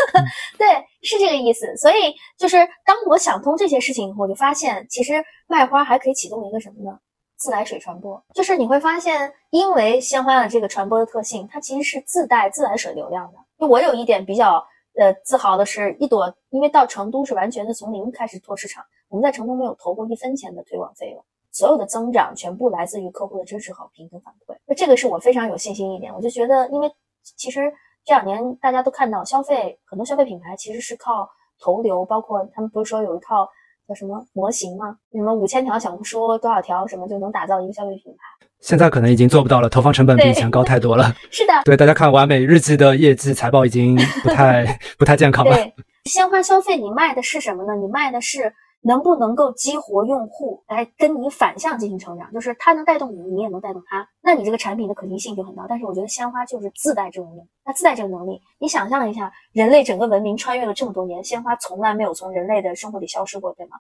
[0.56, 0.68] 对，
[1.02, 1.76] 是这个意思。
[1.76, 5.14] 所以就是当我想通这些事情以后，我就发现其实
[5.48, 6.96] 卖花还可以启动一个什么呢？
[7.36, 8.22] 自来水传播。
[8.32, 13.38] 就是你会发现，因为鲜花的这个传播的特性，它其实是自带自来水流量的。
[13.58, 14.64] 就我有一点比较
[15.00, 21.24] 呃自豪的是，一朵因为到成都是完全的从零开始做市场，我们在成都没有投过一分钱的推广费用。
[21.52, 26.14] 所有的增长全部来自于客户的支持、好评跟反馈，那这个是我非常有信心一点。
[26.14, 26.92] 我就觉得，因为
[27.24, 27.72] 其实
[28.04, 33.48] 这两年大家都看到，消费很多消费品牌其实是靠投流，包括他们不是说有一套
[33.88, 34.96] 叫什么模型吗？
[35.12, 38.39] 什么五千条小红书多少条什么就能打造一个消费品牌？
[38.60, 41.14] 现在可能已经做不到了，投放成本比以前高太多了。
[41.30, 45.54] 是的，对，大家看完美日记的业绩财报已经不太 不太健康了。
[45.56, 47.74] 对，鲜花消费你卖的是什么呢？
[47.74, 48.52] 你卖的是。
[48.82, 52.32] 能不能够激活用户来跟你反向进行成长？
[52.32, 55.66] 就是它能带动你，你也能带动它，那你这个产品的可行性就很高。
[55.68, 58.40] 但是我觉得鲜花就是自带这种能力，它自带这个能力。
[58.58, 63.76] 你想象一下，人类整个文明穿越了这么多年，鲜花从来没有从人类的生活里消失过，对吗？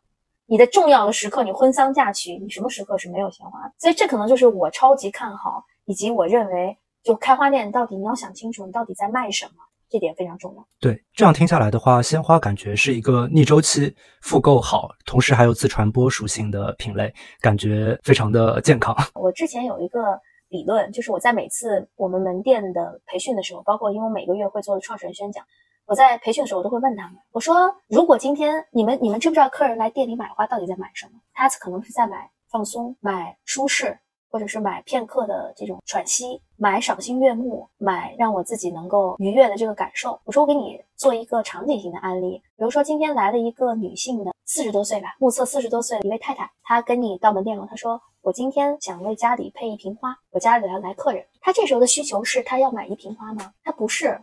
[0.50, 3.72] 你的重要的时刻，你婚丧嫁娶，你什么时刻是没有鲜花？
[3.78, 9.52] 所以这可能就是我超级看好，以及我认为，就开花店到底你要想清楚，你到底在卖什么。
[9.88, 10.66] 这点非常重要。
[10.80, 18.96] 对，这样听下来的话，鲜花感觉是一个逆周期复购好，同时还有自传播属性的品类，感觉非常的健康。
[19.14, 20.00] 我之前有一个
[20.48, 25.44] 理论，就是我在每次我们门店的培训的时候，包括因为我每个月会做创始人宣讲，
[25.90, 31.14] 我在培训的时候我都会问他们，我说如果今天你们你们知不知道客人来店里买花到底在买什么？
[31.34, 33.98] 他可能是在买放松，买舒适。
[34.32, 40.16] 或者是买片刻的这种喘息，买赏心悦目，买让我自己能够愉悦的这个感受。
[40.22, 53.52] 我说我给你做一个场景型的案例，比如说今天来了一个女性的四十多岁吧，目测四十多岁的一位太太，她跟你到门店了，她说我今天想为家里配一瓶花，我家里来来客人，她这时候的需求是她要买一瓶花吗？
[53.64, 54.16] 她不是，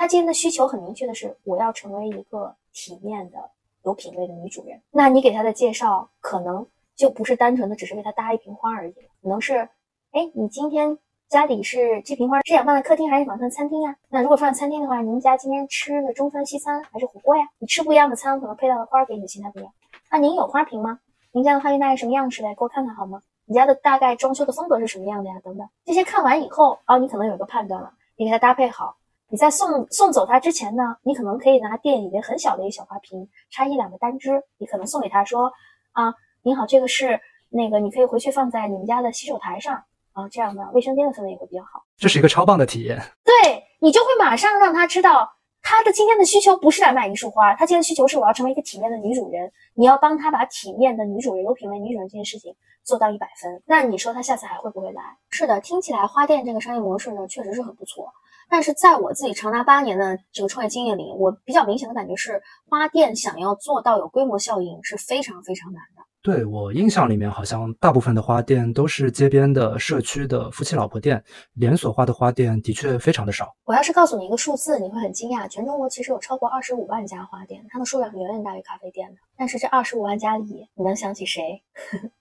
[0.00, 3.36] 她今天的需求很明确的是我要成为一个体面的、
[3.82, 4.80] 有品位的女主人。
[4.90, 6.66] 那你给她的介绍可能。
[6.96, 9.66] 就不是单纯的只是为他搭一瓶花而已，可能是，
[10.10, 10.98] 哎，你今天
[11.30, 13.96] 家里是这瓶花是想放在客厅还是想放在餐厅呀？
[14.10, 17.48] 那如果放在餐厅的话，您家今天吃的中餐、西餐还是火锅呀？
[17.58, 19.72] 你吃不一样的餐，可能配到的花给你的形态不一样。
[20.10, 21.00] 那您有花瓶吗？
[21.32, 22.48] 您家的花瓶大概什么样式的？
[22.50, 23.22] 给我看看好吗？
[23.46, 25.40] 你家的大概装修的风格是什么样的呀？
[25.42, 28.94] 等等，这些看完以后，哦，你可能有一个判断了，你给它搭配好。
[29.30, 35.52] 你在送送走他之前呢，你可能可以拿店里面很小的一个小花瓶，插一两个单枝，你可能送给他说，
[35.92, 36.14] 啊。
[36.42, 39.74] 您好，这个是那个，你可以回去放在你们家的洗手台上
[40.14, 41.84] 啊，这样呢卫生间的氛围也会比较好。
[41.98, 49.52] 这是一个超棒的体验，对你就会马上让他知道，他的今天的需求不是来买一束花，他今天的需求是我要成为一个体面的女主人。
[49.74, 55.02] 你要帮他把体面的女主人、有品位女主人这件事情做到一百分，那你说他下次还会不会来？
[55.28, 58.10] 是的，听起来花店这个商业模式呢，确实是很不错。
[58.50, 66.02] 但是在我自己长达八年的这个创业经验里，我比较明显的感觉是，花店想要做到有规模效应是非常非常难的。
[66.22, 73.54] 对我印象里面，好像大部分的花店都是街边的社区的夫妻老婆店，连锁化的花店的确非常的少。
[73.64, 79.16] 我要是告诉你一个数字，你会很惊讶，全中国其实有超过二十五万家花店，它的数量远远大于咖啡店的。
[79.38, 81.62] 但是这二十五万家里，你能想起谁？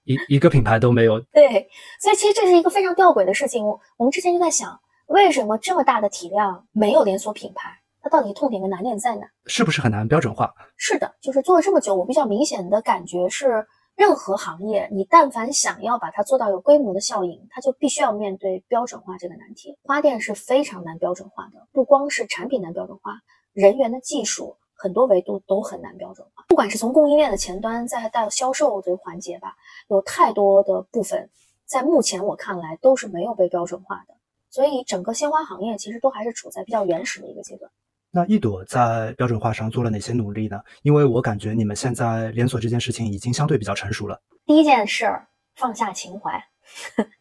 [0.06, 1.20] 一一个品牌都没有。
[1.34, 1.68] 对，
[2.00, 3.65] 所以其实这是一个非常吊诡的事情。
[3.65, 7.69] 我我们之前就在想，为什么这么大的体量没有连锁品牌？
[8.02, 9.28] 它到底痛点跟难点在哪？
[9.45, 10.52] 是不是很难标准化？
[10.78, 13.67] 是的，就是做了这么久，我比较明显的感觉是。
[13.95, 19.78] 任何行业，你但凡想要把它做到有规模的效应，它就必须要面对标准化这个难题。
[19.84, 23.20] 花店是非常难标准化的，不光是产品难标准化，
[23.51, 26.45] 人员的技术很多维度都很难标准化。
[26.47, 29.53] 不管是从供应链的前端，再到销售这个环节吧，
[29.89, 31.30] 有太多的部分，
[31.66, 34.14] 在目前我看来都是没有被标准化的。
[34.50, 37.70] 所以整个鲜花行业其实都还是处在比较原始的一个阶段。
[38.12, 40.60] 那一朵在标准化上做了哪些努力呢？
[40.82, 44.20] 因为我感觉你们现在连锁这件事情已经相对比较成熟了。
[44.45, 46.43] 第一件事儿，放下情怀，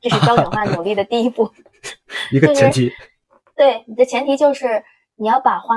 [0.00, 1.52] 这是标准化努力的第一步。
[2.32, 2.90] 一个前提。
[3.54, 4.82] 对，你的前提就是
[5.16, 5.74] 你要把花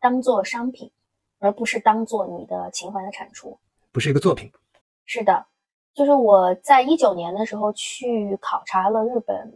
[0.00, 0.90] 当做商品，
[1.38, 3.56] 而不是当做你的情怀的产出。
[3.92, 4.50] 不是一个作品。
[5.04, 5.46] 是的，
[5.94, 9.52] 就是我在一九年的时候去考察了日本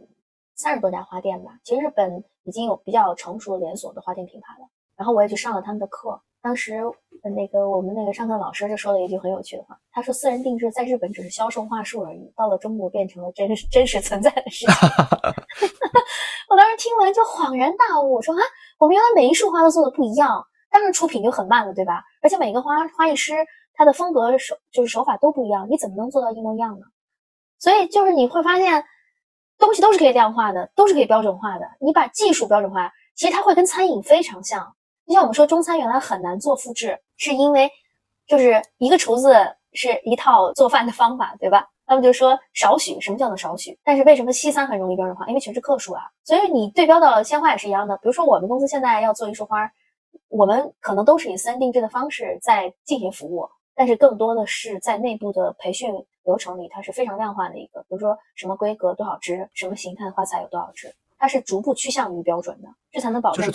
[0.57, 1.51] 三十多家花店吧。
[1.63, 4.67] 其实日本已经有比较成熟的连锁的花店品牌了。
[4.97, 6.19] 然后我也去上了他们的课。
[6.41, 6.81] 当时
[7.35, 14.67] 那个我们那个上课老师就说了一句很有趣的话，他说：“私人定制在日本只是销售话术而已，到了中国变成了真实 真实存在的事情。
[16.49, 18.41] ”我当时听完就恍然大悟，我说：“啊，
[18.79, 22.03] 我们原来每一束花都做的不一样，当然出品就很慢了，对吧？
[22.21, 23.33] 而且每个花花艺师。”
[23.79, 26.85] 他的风格手就是手法都不一样，你怎么能做到一模一样呢？
[27.59, 28.83] 所以就是你会发现，
[29.57, 31.65] 东西都是可以量化的，都是可以标准化的。
[31.79, 34.75] 你把技术标准化，其实它会跟餐饮非常像。
[35.05, 37.69] 就像我们说中餐原来很难做复制，是因为
[38.27, 39.33] 就是一个厨子
[39.73, 41.67] 是一套做饭的方法，对吧？
[41.85, 43.79] 他们就说少许，什么叫做少许？
[43.83, 45.25] 但是为什么西餐很容易标准化？
[45.27, 46.03] 因为全是克数啊。
[46.25, 47.95] 所以你对标的鲜花也是一样的。
[47.97, 49.71] 比如说我们公司现在要做一束花，
[50.27, 53.47] 我们可能都是以私人定制的方式在进行服务。
[53.73, 55.93] 但是更多的是在内部的培训
[56.27, 63.49] 流程里，它是非常量化的一个，比如说什么规格多少支，什么形态的花材有多少支，它是逐步趋向于标准的，这才能保证。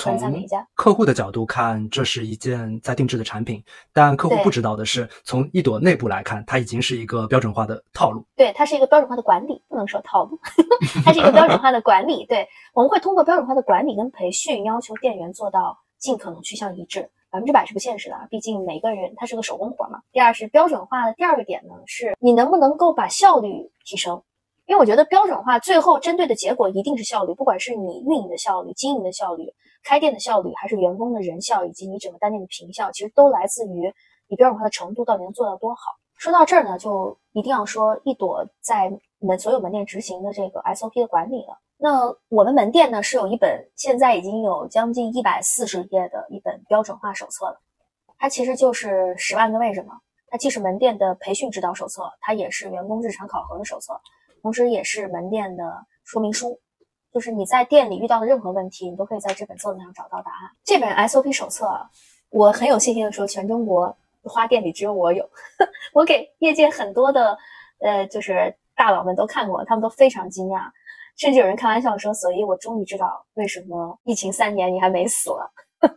[0.74, 3.62] 客户的角度看，这是一件在定制的产品，
[3.92, 8.24] 但客户不知道的是，从一朵内部来看，它已经是一个标准化的套路。
[8.34, 10.38] 对，它是一个标准化的管理，不能说套路，
[11.04, 12.24] 它是一个标准化的管理。
[12.24, 17.10] 对，我们会通过标准化的管理跟培训，要求店员做到尽可能趋向一致。
[17.32, 20.02] 百分之百是不现实的啊，毕竟每个人他是个手工活嘛。
[20.12, 24.22] 第二是标准化的第二个点呢，是你能不能够把效率提升？
[24.66, 29.50] 因为我觉得标准化最后针对的结果一定是效率，不管是你运营的效率、经营的效率、
[29.82, 33.90] 开店的效率，还是员工的人效，以及你整个单店的平效，其实都来自于
[34.28, 35.80] 你标准化的程度到底能做到多好。
[36.18, 41.58] 说到这儿呢，就一定要说一朵在门所有门店执行的这个 SOP 的管理了。
[41.84, 47.60] 那我们门店呢是有一本现在已经有将近一百四十页的一本标准化手册了，
[48.18, 49.92] 它其实就是十万个为什么。
[50.28, 54.00] 它既是门店的培训指导手册，它也是员工日常考核的手册，
[54.42, 56.56] 同时也是门店的说明书。
[57.12, 60.50] 就是你在店里遇到的任何问题，你都可以在这本册子上找到答案。
[60.62, 61.68] 这本 SOP 手册，
[62.30, 65.28] 我很有信心的说，全中国花店里只有我有。
[65.92, 67.36] 我给业界很多的
[67.80, 70.70] 呃，就是大佬们都看过，他们都非常惊讶。
[71.16, 75.52] 甚至有人开玩笑说：“所以我终于知道为什么疫情三年你还没死了。”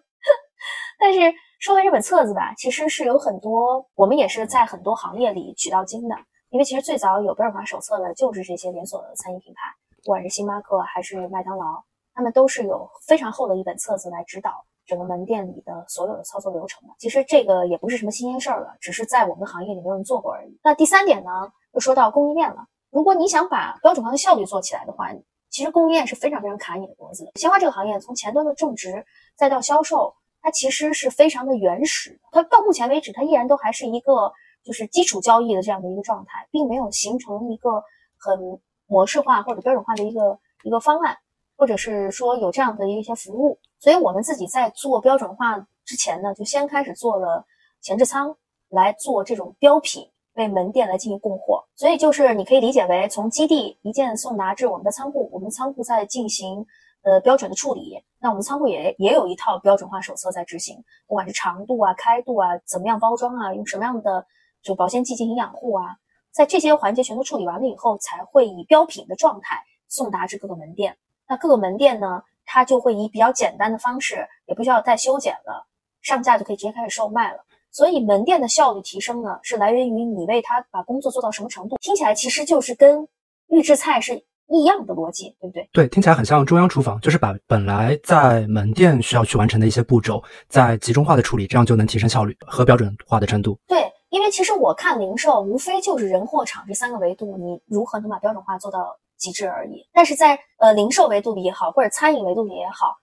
[0.99, 1.19] 但是
[1.59, 6.15] 说回这本册子吧，其实是有很多我们也是在很多行业里取到经的，
[6.49, 9.61] 因为其实最早有标准化手册的就是这些连锁的餐饮品牌，
[10.03, 16.93] 不管是星巴克还是麦当劳，他们都是有非常厚的一本册子来指导整个门店里的所有的操作流程的。
[16.99, 20.59] 其实这个也不是什么新鲜事儿了，只是在我们行业里没有人做过而已。
[20.63, 21.31] 那第三点呢，
[21.73, 22.67] 就说到供应链了。
[22.95, 25.09] 如果你想把标准化的效率做起来的话，
[25.49, 27.31] 其实供应链是非常非常卡你的脖子的。
[27.35, 32.17] 鲜花这个行业从前端的种植再到销售，它其实是非常的原始。
[32.31, 34.31] 它到目前为止，它依然都还是一个
[34.63, 37.83] 就是基础交易的这样的一个状态，并没有形成一个
[38.17, 41.17] 很模式化或者标准化的一个一个方案，
[41.57, 43.59] 或者是说有这样的一些服务。
[43.77, 47.45] 所以我们自己在做标准化之前呢，就先开始做了
[47.81, 48.37] 前置仓
[48.69, 50.09] 来做这种标品。
[50.35, 56.65] 为门店来进行供货，所以就是你可以理解为从基地一件送达至我们的仓库，我们仓库在进行
[57.03, 58.03] 呃标准的处理。
[58.19, 64.25] 那我们仓库也也有一套标准化手册在执行，不管是长度啊、开度啊、怎么样包装啊、用什么样的
[64.61, 65.95] 就保鲜剂进行养护啊，
[66.31, 70.97] 在这些环节全都处理完了以后，才会以标品的状态送达至各个门店。
[71.27, 75.65] 那各个门店呢，它就会以比较简单的方式，也不需要再修剪了，
[76.01, 77.45] 上架就可以直接开始售卖了。
[77.75, 81.75] 所以门店的效率提升呢，是来源于你为他把工作做到什么程度。
[81.81, 83.05] 听起来其实就是跟
[83.49, 84.15] 预制菜是
[84.47, 85.69] 一样的逻辑，对不对？
[85.73, 93.59] 对，听起来很像中央厨房，就是把本来在门店需要去完成的一些步骤，在集中化的处理，这样就能提升效率和标准化的程度。
[93.67, 99.85] 对，因为其实我看零售无非就是人、货、场这三个维度，你如何能把标准化做到极致而已。
[99.91, 102.95] 但是在呃零售维度里也好，或者餐饮维度里也好，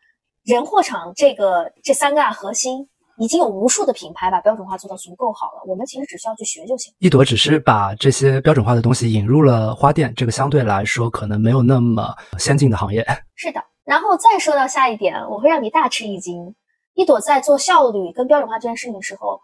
[0.44, 2.88] 人、货、场这个这三个核心。
[3.18, 6.92] 已经有无数的品牌把标准化做到足够好了，我们其实只需要去学就行。
[6.98, 13.06] 一朵只是把这些标准化的东西引入了花店，这个相对来说可能没有那么先进的行业。
[13.36, 16.54] 是的，然后再说到下一点，我会让你大吃一惊。
[16.94, 19.40] 一朵在做效率跟标准化这件事情的时候，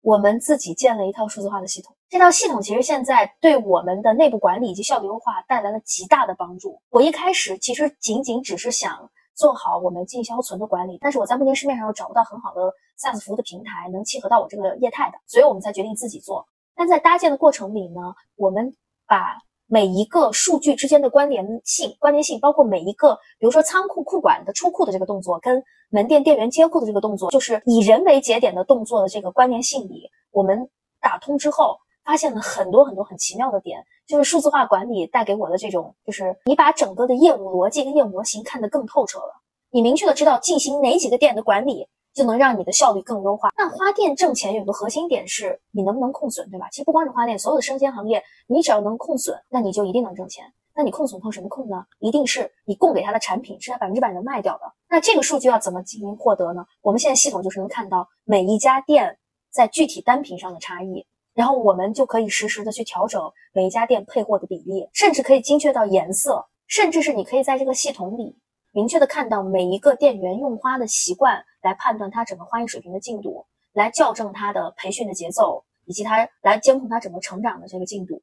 [0.00, 1.94] 我们自己建了一套数字化的系统。
[2.08, 6.80] 这套系统其实现在对我们的内部管理以及效率优化带来了极大的帮助。
[6.90, 9.10] 我一开始其实仅仅只是想。
[9.38, 16.44] 做好我们进销存的管理，但是我在目前市面上又找不到很好的 SaaS 服务的平台能契合到我这个业态的，所以我们才决定自己做。
[16.74, 18.00] 但在搭建的过程里呢，
[18.34, 18.74] 我们
[19.06, 30.68] 把每一个数据之间的关联性，关联性包括每一个，比如说仓库库管的出库的这个动作，跟门店店员接库的这个动作，就是以人为节点的动作的这个关联性里，我们
[31.00, 31.78] 打通之后，
[32.08, 41.86] 发现了很多很多很奇妙的点，就是数字化管理带给我的这种，就是你把整个的业务逻辑跟业务模型看得更透彻了，你明确的知道进行哪几个店的管理。
[42.14, 43.50] 就能让你的效率更优化。
[43.56, 46.68] 那花店挣钱有个核心点是，你能不能控损，对吧？
[46.72, 50.44] 其实不光是花店，所有的生鲜行业，你只要能控损，那你就一定能挣钱。
[50.74, 51.84] 那你控损靠什么控呢？
[52.00, 54.62] 一定是你供给他的产品是他百分之百能卖掉的。
[54.88, 56.66] 那这个数据要怎么进行获得呢？
[56.82, 59.16] 我们现在系统就是能看到每一家店
[59.52, 61.06] 在具体单品上的差异，
[61.38, 63.22] 然后我们就可以实时的去调整
[63.52, 68.36] 每一家店配货的比例，甚至可以精确到颜色，甚至是你可以在这个系统里。
[68.72, 78.20] 明确的看到每一个店员用花的习惯，来判断他整个花艺水平的进度，来校正他的培训的节奏，以及他来监控他整个成长的这个进度。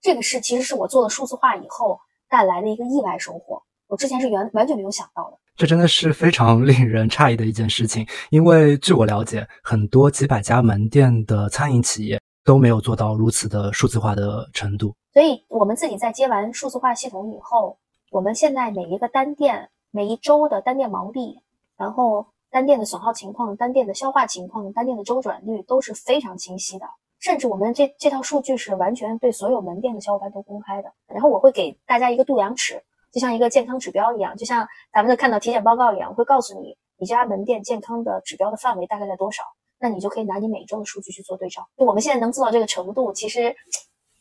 [0.00, 1.98] 这个是其实是我做了数字化以后
[2.30, 5.36] 带来的一个意外收获，我之前是完完全没有想到的。
[5.56, 14.94] 这真的是非常令人诧异的一件事情，因为据我了解，很多几百家门店的餐饮企业都没有做到如此的数字化的程度。
[15.12, 17.78] 所以我们自己在接完数字化系统以后，
[18.10, 19.68] 我们现在每一个单店。
[19.94, 21.38] 每一周的单店毛利，
[21.76, 26.86] 然后单店的损耗情况、单店的消化情况、单店的周转率都是非常清晰的。
[27.20, 30.90] 甚至我们这这套数据是完全对所有门店的小伙伴都公开的。
[31.08, 32.82] 然后我会给大家一个度量尺，
[33.12, 39.42] 就像一个健康指标一样，就像咱们的看到体检报告一样，会告诉你你家门店健康的指标的范围大概在多少，
[39.82, 41.66] 那你就可以拿你每周的数据去做对照。
[41.76, 43.54] 就我们现在能做到这个程度，其实。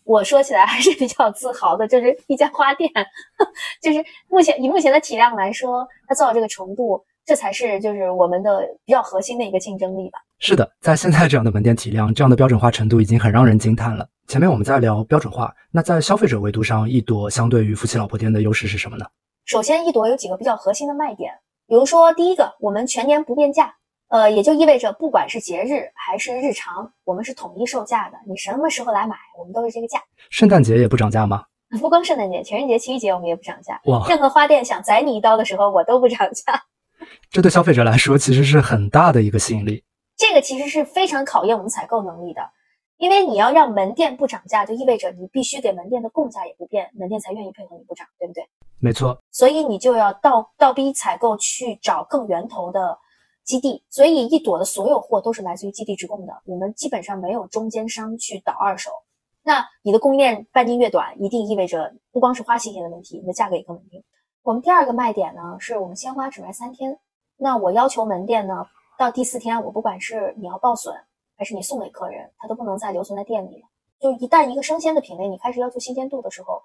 [0.03, 2.89] 我说起来还是比较自豪的，就是一家花店，
[3.84, 10.18] 就是目前以目前的体量来说，它做到这个程度，这才是就是我们的比较核心的一个竞争力吧。
[10.39, 14.09] 是的，在现在这样的门店体量，这样的标准化程度已经很让人惊叹了。
[14.28, 19.05] 前面我们在聊标准化，那在消费者维度上，一朵相对于夫妻老婆店的优势是什么呢？
[19.45, 21.32] 首先，一朵有几个比较核心的卖点，
[21.68, 23.76] 比如说第一个，我们全年不变价。
[24.12, 28.18] 呃，也就意味着，不管是节日还是日常，我们是统一售价的。
[28.28, 30.03] 你什么时候来买，我们都是这个价。
[30.30, 31.45] 圣诞节也不涨价吗？
[31.80, 33.80] 不光圣诞节，情人节、七夕节我们也不涨价。
[33.86, 34.05] 哇！
[34.09, 36.62] 任何花店想宰你一刀的时候，我都不涨价。
[37.32, 39.82] 这对消费者来说，其实是很大的一个吸引力。
[40.18, 42.41] 这个其实是非常考验我们采购能力的，
[42.97, 48.43] 因为你要让门店不涨价，就意味着你必须给门店的供价也不变，门店才愿意配合你不涨，对不对？
[48.78, 49.18] 没错。
[49.32, 52.97] 所以你就要倒倒逼采购去找更源头的。
[53.52, 58.89] 基地，所以一朵的所有货都是来自于基地直供的，我们基本上没有中间商去倒二手。
[59.43, 64.02] 那你的供应链半径越短，一定意味着不光是花期限的问题，你的价格也更稳定。
[64.41, 66.97] 我们第二个卖点呢，是我们鲜花只卖三天。
[67.36, 68.66] 那我要求门店呢，
[68.97, 70.95] 到第四天，我不管是你要报损，
[71.36, 73.68] 还是你送给客人，它都不能再留存在店里了。
[73.99, 76.62] 就一旦一个生鲜的品类你开始要求新鲜度的时候，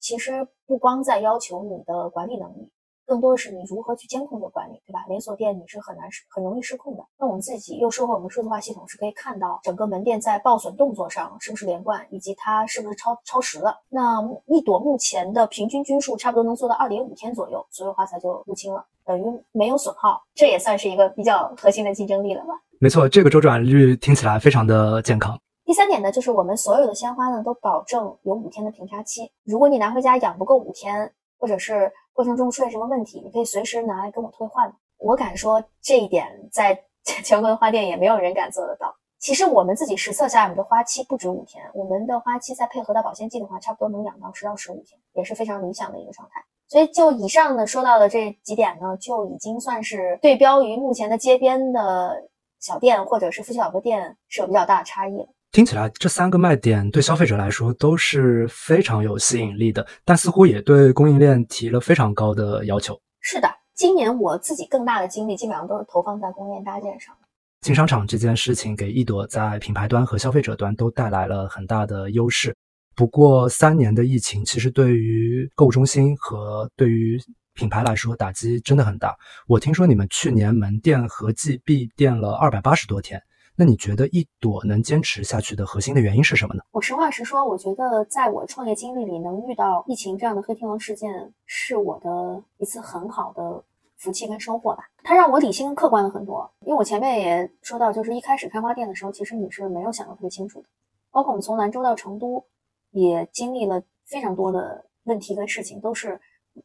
[0.00, 2.70] 其实不光在要求你的管理能力。
[3.06, 5.04] 更多的是你如何去监控这个管理，对吧？
[5.08, 7.04] 连锁店你是很难失、很容易失控的。
[7.18, 13.76] 那我们自己又收回我们数字化系统，是可以看到整个门店在报损动作上是不是连贯，以及它是不是超超时了。
[13.88, 22.54] 那一朵目前的平均均数差不多能做到二点五天左右，所有花材就入清了，等于没有损耗，这也算是一个比较核心的竞争力了吧？
[22.78, 25.38] 没错，这个周转率听起来非常的健康。
[25.64, 34.72] 第三点呢，就是我们所有的鲜花呢都保证有五天的平差期，如果你拿回家养不够五天，或者是过程中出现什么问题，你可以随时拿来跟我退换。
[34.98, 36.78] 我敢说这一点，在
[37.24, 38.94] 全国的花店也没有人敢做得到。
[39.18, 46.44] 其实我们自己实测下，我们的花期不止五天，我们的花期再配合到保鲜剂的话，差不多能养到十到十五天，也是非常理想的一个状态。
[46.68, 52.16] 所以就以上的说到的这几点呢，就已经算是对标于目前的街边的
[52.60, 55.26] 小店或者是夫妻老婆店是有比较大的差异了。
[55.52, 62.98] 听起来这三个卖点对消费者来说都是非常有吸引力的，但似乎也对供应链提了非常高的要求。
[63.20, 67.14] 是的，今年我自己更大的精力基本上都是投放在供应链搭建上。
[67.60, 72.56] 进商场这件事情给一朵在品牌端和消费者端都带来了很大的优势。
[72.96, 77.20] 不过三年的疫情其实对于购物中心和对于
[77.52, 79.14] 品牌来说打击真的很大。
[79.46, 83.22] 我听说你们去年门店合计闭店了二百八十多天。
[83.54, 86.62] 那你觉得一朵能坚持下去的核心的原因是什么呢？
[86.70, 93.62] 我实话实说，我觉得在我创业经历里，能遇到疫情这样的黑天鹅事件，是我的一次很好的
[93.98, 94.84] 福气跟收获吧。
[95.04, 96.50] 它让我理性客观了很多。
[96.60, 100.68] 因为我前面也说到，就是一开始开花店的时候，其实你是没有想得特别清楚的。
[101.10, 102.42] 包括我们从兰州到成都，
[102.90, 106.18] 也经历了非常多的问题跟事情，都是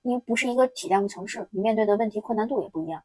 [0.04, 3.04] 因为不是一个体量的城市，你面对的问题困难度也不一样。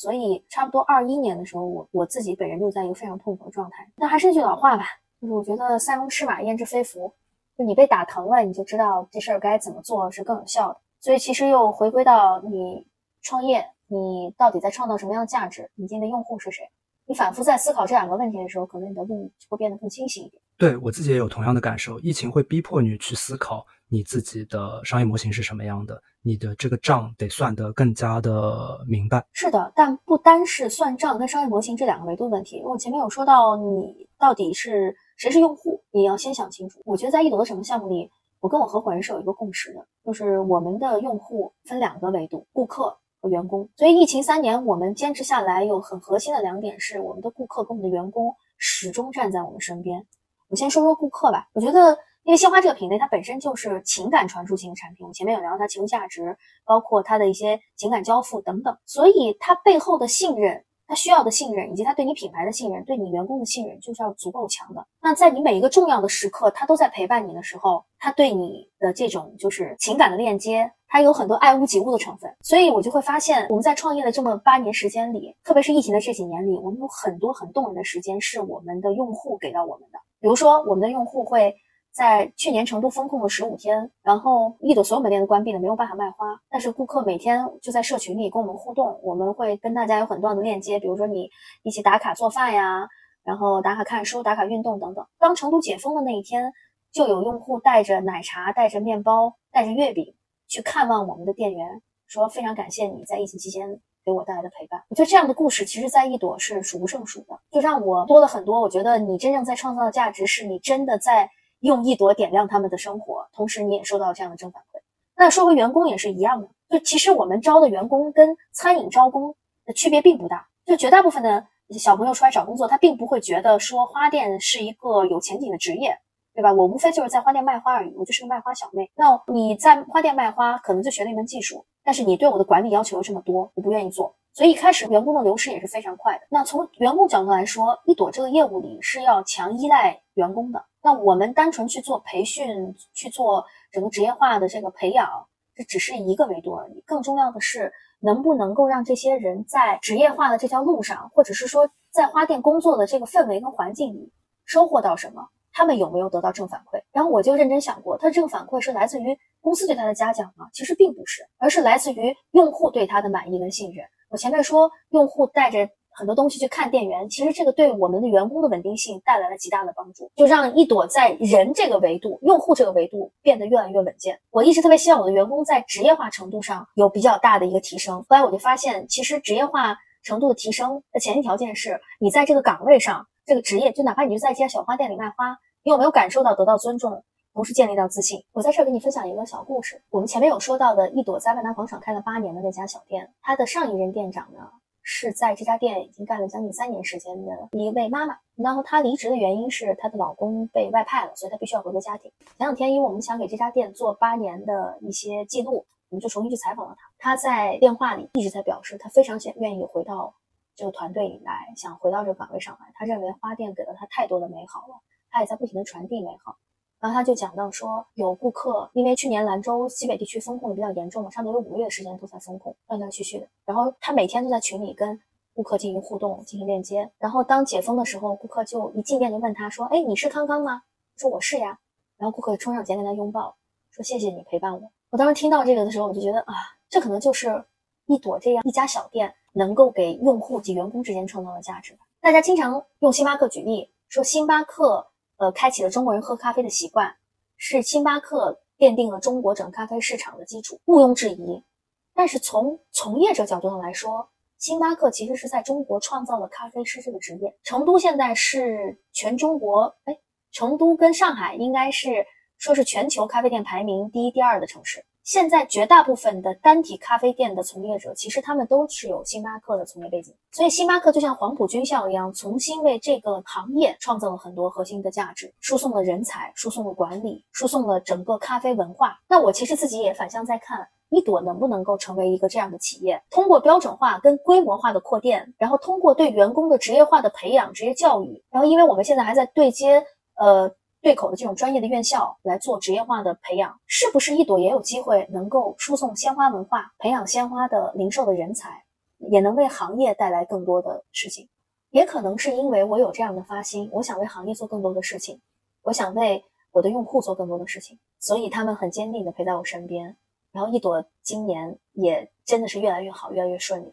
[0.00, 3.86] 所以，差不多二一年的时候，我我自己本人就在一个非常痛苦的状态。
[3.96, 4.84] 那还是那句老话吧，
[5.20, 7.12] 就是我觉得塞翁失马，焉知非福。
[7.58, 10.80] 就你被打疼了，你就知道这事儿该怎么做是更有效的。
[11.02, 12.86] 所以其实又回归到你
[13.20, 15.70] 创业，你到底在创造什么样的价值？
[15.74, 16.64] 你今天的用户是谁？
[17.10, 20.40] 你反复在思考这两个问题的时候，可能你的路就会变得更清晰一点。
[20.56, 29.26] 对我自己也有同样的感受，疫情会逼迫你去思考你自己的商业模型是什么样的，你的这个账得算得更加的明白。
[29.32, 32.62] 是的，但不单是算账跟商业模型这两个维度问题。
[32.62, 36.80] 我前面有说到，你到底是谁是用户，你要先想清楚。
[36.84, 38.08] 我觉得在易朵的什么项目里，
[38.38, 42.96] 我跟我合伙人是有一个共识的，就是我们的用户分两个维度，顾客。
[43.20, 50.06] 和员工，所以疫情三年，我们坚持下来有很核心的两点是，我们的顾客跟我们的员工始终站在我们身边。
[50.48, 60.64] 我先说说顾客吧，我觉得，因为鲜花这个品类它本身就是情感传输型的产品，我前面有聊到它情绪价值，包括它的一些情感交付等等，所以它背后的信任。
[60.90, 64.84] 他需要的信任，以及他对你品牌的信任，对你员工的信任，就是要足够强的。
[65.00, 72.30] 那在你每一个重要的时刻，他都在陪伴你的时候，他对你的这种就是情感的链接，它有很多爱屋及乌的成分。
[72.42, 79.98] 所以我就会发现，我们在创业的这么八年时间里，特别是疫情的这几年里，我们有很多很动人的时间是我们的用户给到我们的。
[80.20, 81.56] 比如说，我们的用户会。
[81.92, 86.40] 在去年成都封控了十五天，然后一朵所有门店都关闭了，没有办法卖花。
[86.48, 91.28] 但是顾客每天就在社群里跟我们互动，我们会跟大家有很多的链接，比如说你
[91.64, 92.86] 一起打卡做饭呀，
[93.24, 95.04] 然后打卡看书、打卡运动等等。
[95.18, 96.52] 当成都解封的那一天，
[96.92, 100.14] 就有用户带着奶茶、带着面包、带着月饼
[100.50, 104.84] 去看望我们的店员，说非常感谢你在疫情期间给我带来的陪伴。
[104.90, 108.60] 我觉得这样的故事，其实在一朵是数不胜数的，就让我多了很多。
[108.60, 111.30] 我觉得你真正在创造的价值，是你真的在。
[111.62, 114.80] 用一朵点亮他们的生活，同时你也收到这样的正反馈。
[115.14, 119.36] 那说回员工也是一样的，就其实我们招的员工跟餐饮招工
[119.66, 120.48] 的区别并不大。
[120.64, 121.46] 就绝大部分的
[121.78, 125.98] 小朋友出来找工作，他并不会觉得说花店是一个有前景的职业，
[126.34, 126.52] 对吧？
[126.52, 128.90] 我无非就是在花店卖花而已，我就是个卖花小妹。
[128.94, 134.14] 那你在花店卖花，可能就学了一门技术，但是你对我的管理要求又这么多，我不愿意做。
[134.32, 136.20] 所以一开始员工的流失也是非常快的。
[136.30, 140.64] 那从员工角度来说，一朵这个业务里是要强依赖员工的。
[140.82, 145.08] 那我们单纯去做培训，去做整个职业化的这个培养，
[145.54, 146.80] 这只是一个维度而已。
[146.86, 154.12] 更重要的是，能不能够让这些人在职业化的这条路上，或者是说在花店工作的这个氛围跟环境里
[154.46, 155.28] 收获到什么？
[155.52, 156.82] 他们有没有得到正反馈？
[156.92, 160.48] 然后我就认真想过，他这个反馈是来自于公司对他的嘉奖吗？
[160.52, 163.84] 其实并不是，而是来自于用户对他的满意跟信任。
[164.08, 165.68] 我前面说，用户带着。
[165.92, 174.18] 很多东西去看店员，其实这个对我们的员工的稳定性带来了极大的帮助，就让一朵在人这个维度、用户这个维度变得越来越稳健。
[174.30, 177.96] 我一直特别希望我的员工在职业化程度上有比较大的一个提升。
[178.08, 188.24] 后来我就发现，其实职业化程度的提升的前提条件是你在这个岗位上，这个职业，就哪怕你就在一家小花店里卖花，你有没有感受到得到尊重，同时建立到自信？
[188.32, 189.82] 我在这儿给你分享一个小故事。
[189.90, 194.50] 我们前面有说到的一朵在万达广场开了八年的那家小店，它的上一任店长呢？
[194.82, 202.10] 是在这家店已经干了将近三年时间的一位妈妈，然后她离职的原因是她的老公被外派了，所以她必须要回归家庭。
[202.38, 206.90] 前两天，因为我们想给这家店做八年的一些记录，我们就重新去采访了她。
[206.98, 210.12] 她在电话里一直在表示，她非常想愿意回到
[210.60, 212.70] 这个团队里来，想回到这个岗位上来。
[212.74, 214.74] 他认为花店给了他太多的美好了，
[215.10, 216.36] 他也在不停的传递美好。
[216.78, 223.26] 然后他就讲到说，有顾客因为去年兰州西北地区封控的比较严重嘛，差不多有五个月的时间都在封控，断断续续的。
[223.46, 225.00] 然后他每天都在群里跟
[225.32, 226.90] 顾客进行互动、进行链接。
[226.98, 230.60] 然后当解封的时候，顾客就一进店就问他说：“哎，你是康康吗？”
[230.98, 231.58] 说：“我是呀。”
[231.96, 233.34] 然后顾客冲上前跟他拥抱，
[233.70, 236.34] 说：“谢谢你陪伴我。”我当时听到这个的时候，我就觉得啊，
[236.68, 237.44] 这可能就是
[237.86, 241.78] 一朵这样一家小店能够给用户及员工之间创造的价值。
[242.00, 244.86] 大家经常用星巴克举例，说星巴克。
[245.20, 246.96] 呃，开启了中国人喝咖啡的习惯，
[247.36, 251.44] 是星巴克奠定了中国整咖啡市场的基础，毋庸置疑。
[251.92, 254.08] 但是从从业者角度上来说，
[254.38, 257.36] 星巴克其实是在中国创造了咖啡师这个职业。
[257.42, 259.98] 成都现在是全中国，哎，
[260.32, 262.06] 成都跟上海应该是
[262.38, 264.82] 说是全球咖啡店排名第一、第二的城市。
[265.02, 279.00] 现在绝大部分的单体咖啡店的从业者，其实他们都是有星巴克的从业背景，所以星巴克就像黄埔军校一样，重新为这个行业创造了很多核心的价值，输送了人才，输送了管理，输送了整个咖啡文化。
[279.08, 289.84] 那我其实自己也反向在看，一朵能不能够成为一个这样的企业，通过标准化跟规模化的扩店，然后通过对员工的职业化的培养、职业教育，然后因为我们现在还在对接，
[290.16, 290.54] 呃。
[290.82, 298.64] 对口的这种专业的院校来做职业化的培养，是不是一朵也有机会能够输送鲜花文化，培养鲜花的零售的人才，
[299.10, 301.28] 也能为行业带来更多的事情？
[301.70, 305.20] 也可能是因为我有这样的发心，我想为行业做更多的事情，
[305.62, 309.96] 我想为我的用户做更多的事情，所以他们很坚定的陪在我身边。
[310.32, 313.72] 然后一朵今年也真的是越来越好，越来越顺利。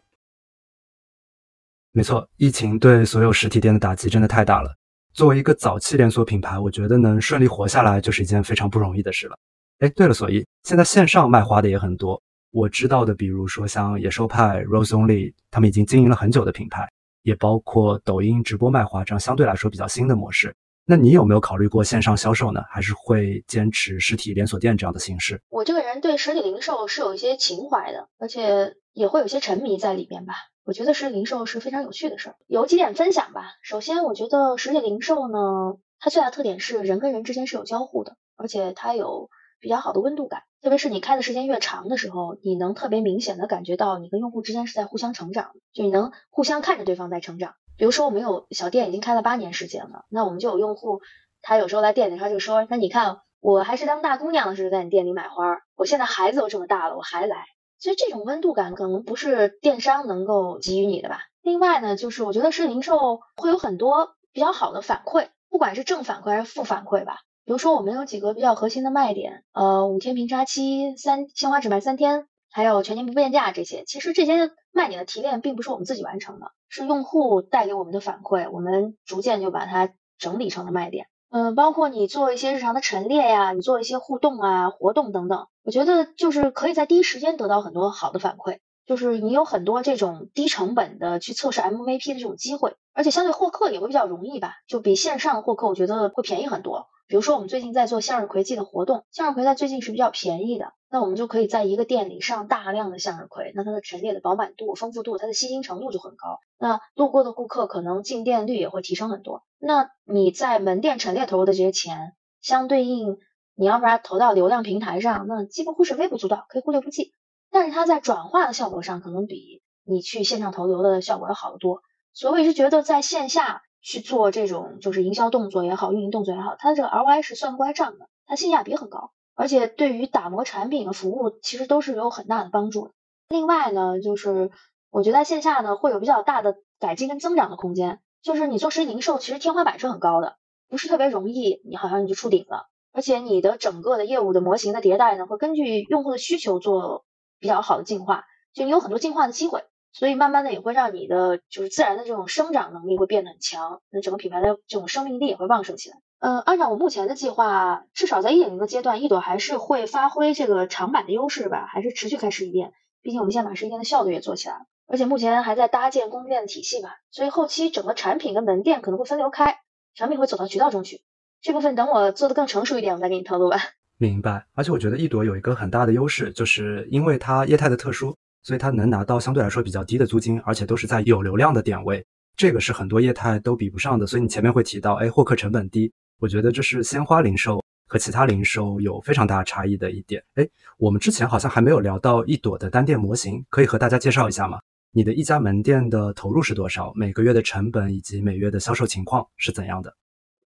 [1.92, 4.77] 没错，疫情对所有实体店的打击真的太大了。
[5.18, 9.36] 作为一个早期连锁品牌，我觉得能顺利活下来就是一件非常不容易的事了。
[9.80, 12.22] 哎，对了，所以现在线上卖花的也很多。
[12.52, 16.88] 我知道的，比如说像野兽派、Rose Only，他们已经经营了很久的品牌，
[17.24, 20.54] 也包括抖音直播卖花这样相对来说比较新的模式。
[20.86, 22.62] 那你有没有考虑过线上销售呢？
[22.70, 25.42] 还是会坚持实体连锁店这样的形式？
[25.48, 30.34] 我这个人对实体零售是有一些情怀的，而且也会有些沉迷在里面吧。
[30.68, 33.54] 我觉得实体零售是非常有趣的事儿，有几点分享吧。
[33.62, 40.42] 首先，我觉得实体零售呢，它最大的特点是人跟人之间是有交互的，而且它有比较好的温度感。
[40.60, 47.54] 特别是你开的时间越长的时候，你能特别明显的感觉到你跟用户之间是在互相成长，就你能互相看着对方在成长。
[47.78, 51.00] 比如说，我们有小店已经开了八年时间了，那我们就有用户，
[51.40, 57.46] 他有时候来店里，他就说，那你看，我还是当大姑娘的时候在你店里买花，我现在孩子都这么大了，我还来。
[57.78, 61.20] 其实这种温度感可能不是电商能够给予你的吧。
[61.42, 67.18] 另外呢，就是我觉得是零售会有很多比较好的反馈，不管是正反馈还是负反馈吧。
[67.44, 73.84] 比如说我们有几个比较核心的卖点，呃，五天平差期，三鲜花只卖三天，还有全年不变价这些。
[73.86, 81.06] 其实这些卖点的提炼并不是我们自己完成的，是用户带给我们的反馈，我们逐渐就把它整理成了卖点。
[81.30, 96.86] 嗯，包括你做一些日常的陈列呀，你做一些互动啊、活动等等，我觉得就是可以在第一时间得到很多好的反馈，就是你有很多这种低成本的去测试 MVP 的这种机会，而且相对获客也会比较容易吧，就比线上获客我觉得会便宜很多。
[97.08, 100.74] 比如说我们最近在做向日葵季的活动，向日葵在最近是比较便宜的。
[100.90, 106.38] 那我们就可以在一个店里上大量的向日葵，那它的陈列的饱满度、丰富度、它的吸睛程度就很高。
[106.58, 109.42] 那路过的顾客可能进店率也会提升很多。
[109.58, 113.18] 那你在门店陈列投入的这些钱，相对应
[113.54, 117.12] 你要把它投到流量平台上，那几乎是微不足道，可以忽略不计。
[117.50, 121.80] 但是它在转化的效果上，可能比你去线上投流的效果要好得多。
[122.12, 129.12] 所以我一直觉得在线下去做这种就是营销动作也好，运营动作也好，它的这个 ROI 是算不过来账的，它性价比很高。
[129.34, 132.90] 而且对于打磨产品和服务，其实都是有很大的帮助。
[133.30, 134.50] 另外呢，就是
[134.90, 138.00] 我觉得线下呢会有比较大的改进跟增长的空间。
[138.20, 140.36] 就是你做实体零售，其实天花板是很高的，
[140.68, 142.66] 不是特别容易，你好像你就触顶了。
[142.92, 147.06] 而且你的整个的业务的模型的迭代呢，会根据用户的需求做
[147.38, 149.64] 比较好的进化，就你有很多进化的机会。
[149.98, 155.96] 所以慢慢的也会让你的就是自然的这种生长能力会变得很强，那整个品牌的这种生命力也会旺盛起来。
[156.20, 162.74] 呃，按照我目前的计划，至少在一点零的阶段，一朵还是会发挥这个长板的优势吧，还是持续开实体店。
[163.02, 169.58] 毕竟我们现在把实体店的效率也做起来了，而且目前还在搭建供应链的体系吧，所以后期整个产品跟门店可能会分流开，
[169.96, 171.00] 产品会走到渠道中去。
[171.40, 173.58] 这部分等我做的更成熟一点，我再给你透露吧。
[173.96, 174.46] 明白。
[174.54, 182.04] 而且我觉得一朵有一个很大的优势，就是因为它业态的特殊，所以它能拿到相对来说比较低的租金，而且都是在有流量的点位，
[182.36, 184.06] 这个是很多业态都比不上的。
[184.06, 185.92] 所以你前面会提到，哎，获客成本低。
[186.18, 190.22] 我觉得这是鲜花零售和其他零售有非常大差异的一点。
[190.34, 194.58] 哎，我们之前好像还没有聊到一朵的单店模型，可以和大家介绍一下吗？
[194.90, 196.92] 你的一家门店的投入是多少？
[196.96, 199.94] 每个月的成本以及每月的销售情况是怎样的？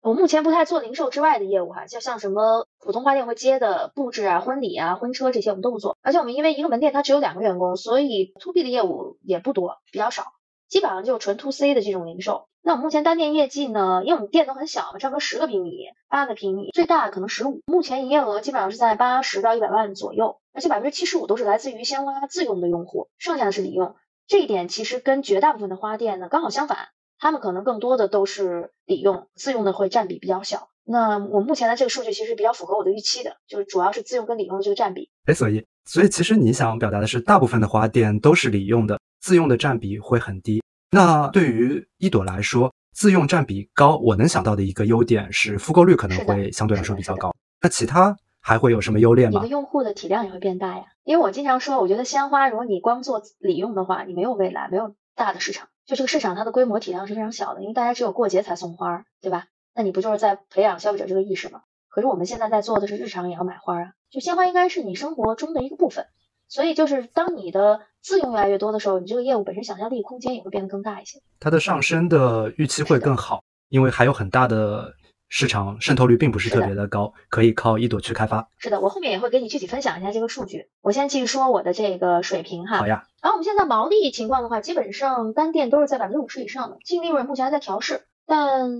[0.03, 5.96] 我目前不太做零售之外的业务哈，就像什么普通花店会接的布置啊、婚礼啊、婚车这些我们都不做。
[6.03, 10.32] 而且我们因为一个门店它只有两个员工，所以 to B 的业务也不多，比较少，
[10.68, 12.48] 基本上就纯 to C 的这种零售。
[12.62, 14.03] 那我们目前单店业绩呢？
[14.05, 17.61] 因为我们店都很小，差不多十个平米、八个平米，最大可能十五。
[17.64, 23.94] 目前营业额基本上是在八十到一百万左右，而且百分之七十五都是来自于鲜花自用的用户，剩下的是礼用。
[24.26, 26.88] 这一点其实跟绝大部分的花店呢刚好相反，
[27.23, 30.70] 他们可能更多的都是礼用，自用的会占比比较小。
[30.83, 35.09] 那我目前的这个数据其实比较符合我的预期的，就是主要是自用跟礼用的这个占比。
[35.27, 40.61] 哎，所以所以其实你想表达的是，大部分的花店都是礼用的，自用的占比会很低。
[40.91, 47.33] 那对于一朵来说，自用占比高，我能想到的一个优点是复购率可能会相对来说比较高。
[47.61, 49.41] 那其他还会有什么优劣吗？
[49.41, 50.87] 你的用户的体量也会变大呀。
[51.05, 55.68] 因为我经常说，我觉得鲜花如果你光做礼用的话，你没有未来，没有大的市场。
[55.87, 59.47] 就这个市场它的规模体量是非常小的，因为大家只有过节才送花，对吧？
[59.74, 61.62] 那你不就是在培养消费者这个意识吗？
[61.89, 66.07] 可是我们现在在做的是日常也要买花啊，就鲜花应该是你生活中的一个部分。
[66.49, 71.18] 所以就是当你的自用越来越多的时候，你这个业务本身想象力空间也会变得更大一些。
[71.41, 74.95] 它的上升的预期会更好，因为还有很大的
[75.35, 78.51] 市场渗透率并不是特别的高，可以靠一朵去开发。
[78.59, 80.68] 是的，我后面也会给你具体分享一下这个数据。
[80.83, 82.76] 我先继续说我的这个水平哈。
[82.76, 83.07] 好呀。
[83.22, 88.70] 然后我们现在毛利情况的话，基本上单店都是在百分之五十以上的，净利润目前还在调试，但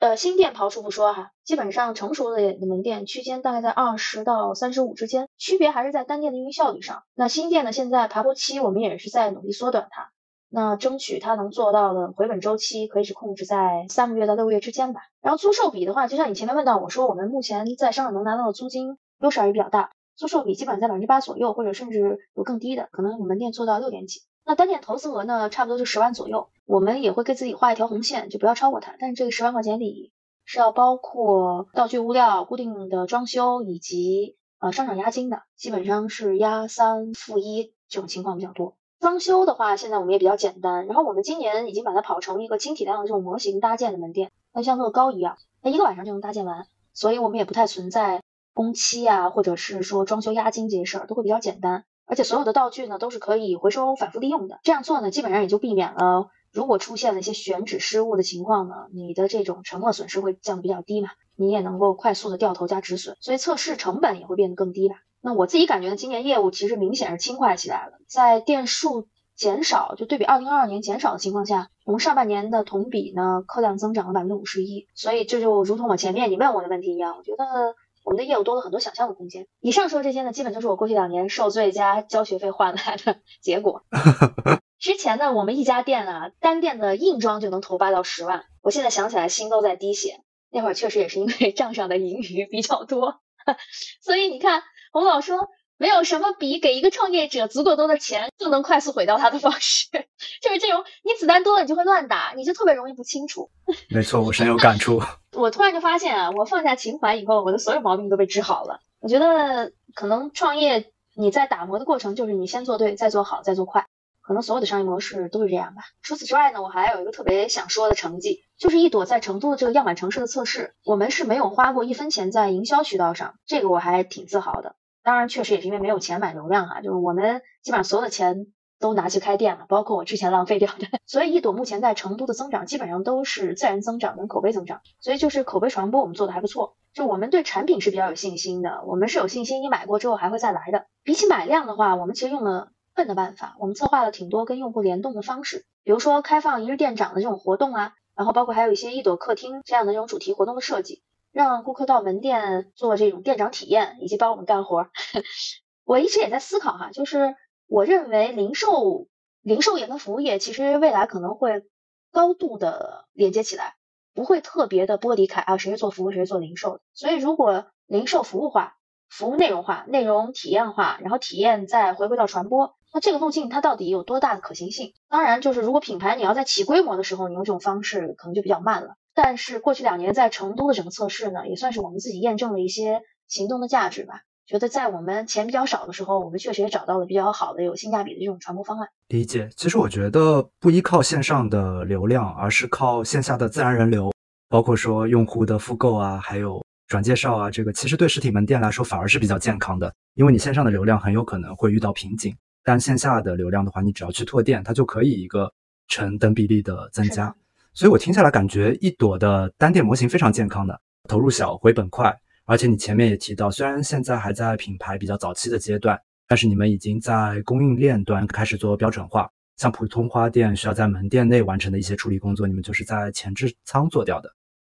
[0.00, 7.04] 呃，新店刨除不说哈，基本上成熟的门店区间大概在二十到三十五之间，区别还是在单店的运营效率上。
[7.14, 10.10] 那新店呢，现在爬坡期我们也是在努力缩短它，
[10.54, 15.00] 那争取它能做到的回本周期可以是控制在三个月到六个月之间吧。
[15.20, 24.20] 然后租售比的话，就像你前面问到我说，我们目前在商场能拿到的租金优势还是比较大，租售比基本在百分之八左右，或者甚至有更低的，可能门店做到六点几。
[24.44, 28.94] 那单店投资额呢，差不多就十万左右，我们也会给自己画一条红线，就不要超过它。
[29.00, 30.12] 但是这个十万块钱里
[30.44, 38.76] 是要包括道具、物料、固定的装修以及呃商场押金的，基本上是押三付一这种情况比较多。
[39.04, 48.22] 装修的话，现在我们也比较简单，然后我们今年已经把它跑成一个轻体量的这种模型搭建的门店，那像乐高一样，那一个晚上就能搭建完，所以我们也不太存在
[48.54, 51.84] 工期啊，或者是说装修押金这些事儿，都会比较简单。
[52.06, 64.96] 而且所有的道具呢都是可以回收反复利用的，这样做呢基本上也就避免了如果出现了一些选址失误的情况呢，你的这种沉没损失会降得比较低嘛，你也能够快速的掉头加止损，所以测试成本也会变得更低吧。
[65.24, 77.74] 那我自己感觉呢，今年业务其实明显是轻快起来了，在店数减少就对比二零二二年减少的情况下，我们上半年的同比呢客量增长了百分之五十一，所以这就如同我前面你问我的问题一样，我觉得。
[78.04, 79.46] 我们的业务多了很多想象的空间。
[79.60, 83.82] 以上说这些呢，基本就是我过去两年受罪加交学费换来的 结果。
[84.78, 88.44] 之前呢，我们一家店啊，单店的硬装就能投八到十万。
[88.60, 90.20] 我现在想起来，心都在滴血。
[90.50, 93.22] 那会儿确实也是因为账上的盈余比较多，
[94.04, 94.62] 所以你看，
[94.94, 95.48] 洪老说。
[95.76, 99.88] 没有什么比给一个创业者足够多的钱就能快速毁掉他的方式，
[100.40, 103.50] 就是这种你子弹多了你就会乱打，你就特别容易不清楚。
[103.90, 105.02] 没错，我深有感触。
[105.36, 108.78] 我突然就发现啊，我放下情怀以后，我的所有毛病都被治好了。
[109.00, 113.84] 我觉得可能创业你在打磨的过程，就是你先做对，再做好，再做快。
[114.22, 115.82] 可能所有的商业模式都是这样吧。
[116.02, 124.76] 除此之外呢，我还有一个特别想说的成绩，就是一朵在成都的这个样板城市的测试，我们是没有花过一分钱在营销渠道上，这个我还挺自豪的。
[125.04, 128.46] 当然，确实也是因为没有钱买流量哈，就是我们基本上所有的钱
[128.80, 130.88] 都拿去开店了，包括我之前浪费掉的。
[131.04, 136.76] 所以一朵目前在成都的增长基本上都是自然增长跟口碑增长，所以就是口碑传播我们做的还不错。
[136.94, 140.86] 就我们对产品是比较有信心的，我们是有信心你买过之后还会再来的。
[141.02, 151.02] 比起买量的话，我们其实用了笨的办法，我们策划了挺多跟用户联动的方式，比如说开放一日店长的这种活动啊，然后包括还有一些一朵客厅这样的这种主题活动的设计。
[151.34, 154.86] 让顾客到门店做这种店长体验，以及帮我们干活。
[155.84, 157.34] 我一直也在思考哈，就是
[157.66, 159.08] 我认为零售、
[159.42, 161.64] 零售业跟服务业其实未来可能会
[162.12, 163.74] 高度的连接起来，
[164.14, 166.82] 不会特别的剥离开啊，谁是做服务，谁是做零售的。
[166.92, 168.76] 所以如果零售服务化、
[169.08, 174.94] 服务内容化、内容体验化，然后体验再回归到传播，那这个路径它到底有多大的可行性？
[175.08, 178.94] 当然，就是如果品牌你要在起规模的时候，你用这种方式可能就比较慢了。
[179.14, 184.22] 但是过去两年在成都的整个测试呢，也算是我们自己验证了一些行动的价值吧。
[184.46, 188.88] 觉得在我们钱比较少的时候，我们确实也找到了比较好的、有性价比的这种传播方案。
[189.08, 189.48] 理解。
[189.56, 194.12] 其实我觉得不依靠线上的流量，而是靠线下的自然人流，
[194.50, 199.90] 包括说用户的复购啊，还有转介绍啊，这个其实对实体门店来说反而是比较健康的。
[200.14, 205.50] 因为你线上的流量很有可能会遇到瓶颈，但线下的流量的话，你只要去拓店，它就可以一个
[205.88, 207.34] 成等比例的增加。
[207.74, 215.98] 所以我听下来感觉一朵的单店模型非常健康的，投入小回本快，而且你前面也提到，虽然现在还在品牌比较早期的阶段，
[216.28, 224.30] 但是你们已经在供应链端开始做标准化，像普通花店需要在门店内完成的一些处理工作，你们就是在前置仓做掉的，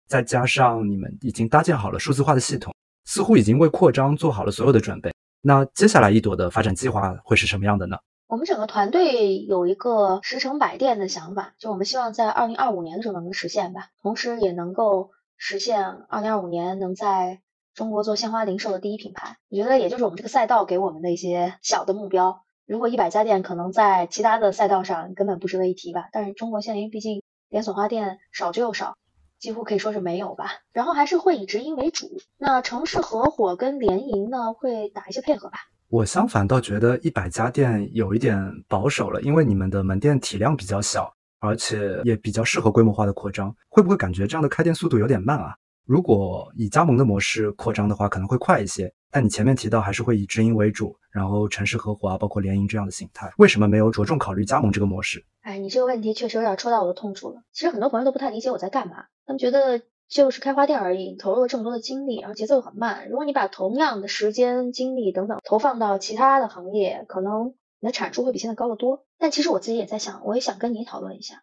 [0.06, 2.72] 再加上你们已经搭建好了数字化的系统，
[3.06, 5.12] 似乎已经为扩张做好了所有的准备。
[5.42, 7.96] 那接下来一朵的发展计划会是什么样的呢？
[8.34, 17.42] 我们整个团队有一个十城百店的想法，就我们希望在二零二五年的时候能够实现吧，同时也能够实现二零二五年能在
[17.74, 19.36] 中国做鲜花零售的第一品牌。
[19.50, 22.42] 我觉得也就是我们这个赛道给我们的一些小的目标。
[22.66, 28.96] 如果一百家店可能在其他的赛道上根本不值得一提吧，但是中国现在因为毕竟连锁花店少之又少，
[29.38, 30.46] 几乎可以说是没有吧。
[30.72, 35.58] 然后还是会以直营为主，那城市合伙跟联营呢会打一些配合吧。
[35.94, 38.36] 我相反倒觉得一百家店有一点
[38.66, 43.54] 保守了，因为你们的门店体量比较小，而且也比较适合规模化的扩张。
[43.68, 45.54] 会不会感觉这样的开店速度有点慢啊？
[45.86, 48.92] 如果以加盟的模式扩张的话，可能会快一些。
[49.08, 55.24] 但你前面提到还是会以直营为主，然后城市合伙啊，包括联营这样的形态，为什么没有着重考虑加盟这个模式？
[55.42, 57.40] 哎，你这个问题确实有点戳到我的痛处了。
[57.52, 59.80] 其实很多朋友都不太理解我在干嘛，他们觉得。
[60.08, 63.08] 就是开花店而已，你投入了这么多的精力，然后节奏很慢。
[63.08, 69.04] 如果你把同样的时间、精力等等投放到其他的行业，可能你的产出会比现在高得多。
[69.18, 71.42] 但其实我自己也在想，我也想跟你讨论一下，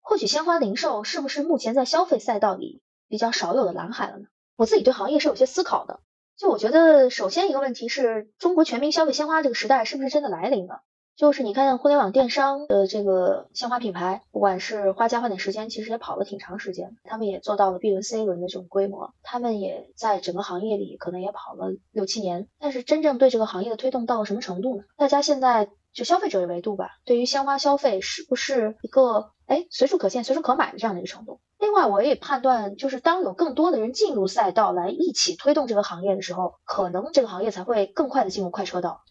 [0.00, 4.26] 或许鲜花零售是不是目前在消费赛道里比较少有的蓝海了呢？
[4.56, 6.00] 我自己对行业是有些思考的。
[6.36, 10.82] 就我觉得，首先一个问题是中国全民消费鲜花这个时代是不是真的来临了？
[11.14, 22.48] 就是你看互联网电商的这个鲜花品牌，不管是花家花点时间，其实也跑了挺长时间，他们也做到了 B 轮、C 轮的这种规模，他们也在整个行业里可能也跑了六七年。
[22.58, 24.84] 但是真正对这个行业的推动到了什么程度呢？
[24.96, 31.40] 大家现在就消费者的维度吧，对于鲜花消费是不是一个哎随处可见、随处可买的这样的一个程度？
[31.58, 39.02] 另外，我也判断，就是当有更多的人进入赛道来一起推动这个行业的时候，可能这个行业才会更快的进入快车道。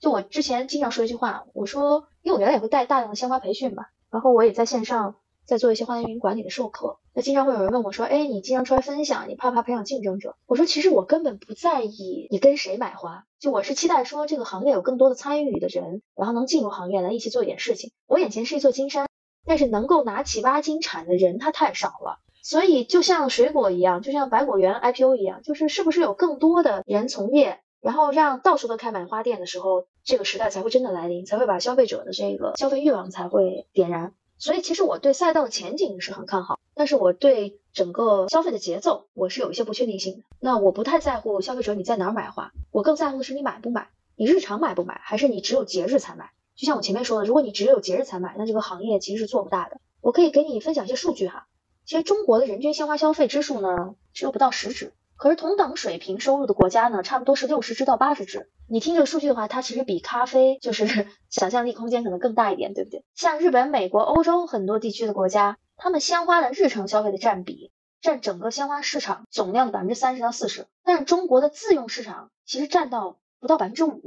[0.00, 10.36] 就我之前经常说一句话，我说，因为我原来也会带大量的鲜花培训嘛，然后我也在线上在做一些花园运营管理的授课，那经常会有人问我说，哎，你经常出来分享，你怕不怕培养竞争者？
[10.46, 17.92] 我说，其实我根本不在意你跟谁买花，就我是期待说这个行业有更多的参与的人，然后能进入行业来一起做一点事情。
[18.06, 19.06] 我眼前是一座金山，
[19.44, 27.60] 但是能够拿起挖金铲的人他太少了，所以就像水果一样，就像百果园 IPO 一样，就是是不是有更多的人从业？
[27.80, 34.14] 然后让到处都开满花店的时候，这个时代才会真的来临，才会把消费者的这个消费欲望才会点燃。
[34.38, 40.22] 所以其实我对赛道的前景是很看好，但是我对整个消费的节奏我是有一些不确定性的。
[40.40, 46.30] 那我不太在乎消费者你在哪儿买花，我更在乎的是你买不买，你日常买不买，还是你只有节日才买？
[46.56, 49.78] 就像我前面说的，如果你只有节日才买，那这个行业其实是做不大的。
[50.00, 51.46] 我可以给你分享一些数据哈，
[51.84, 54.92] 其实中国的人均鲜花消费支数呢，只有不到十支。
[55.20, 58.50] 可是同等水平收入的国家呢，差不多是六十支到八十支。
[58.66, 63.04] 你听这个数据的话，它其实比咖啡就是 想象力空间可能更大一点，对不对？
[63.14, 74.00] 像日本、美国、欧洲很多地区的国家，他们鲜花的日常消费的占比占整个鲜花市场总量的百分之三十到四十，但是中国的自用市场其实占到不到百分之五。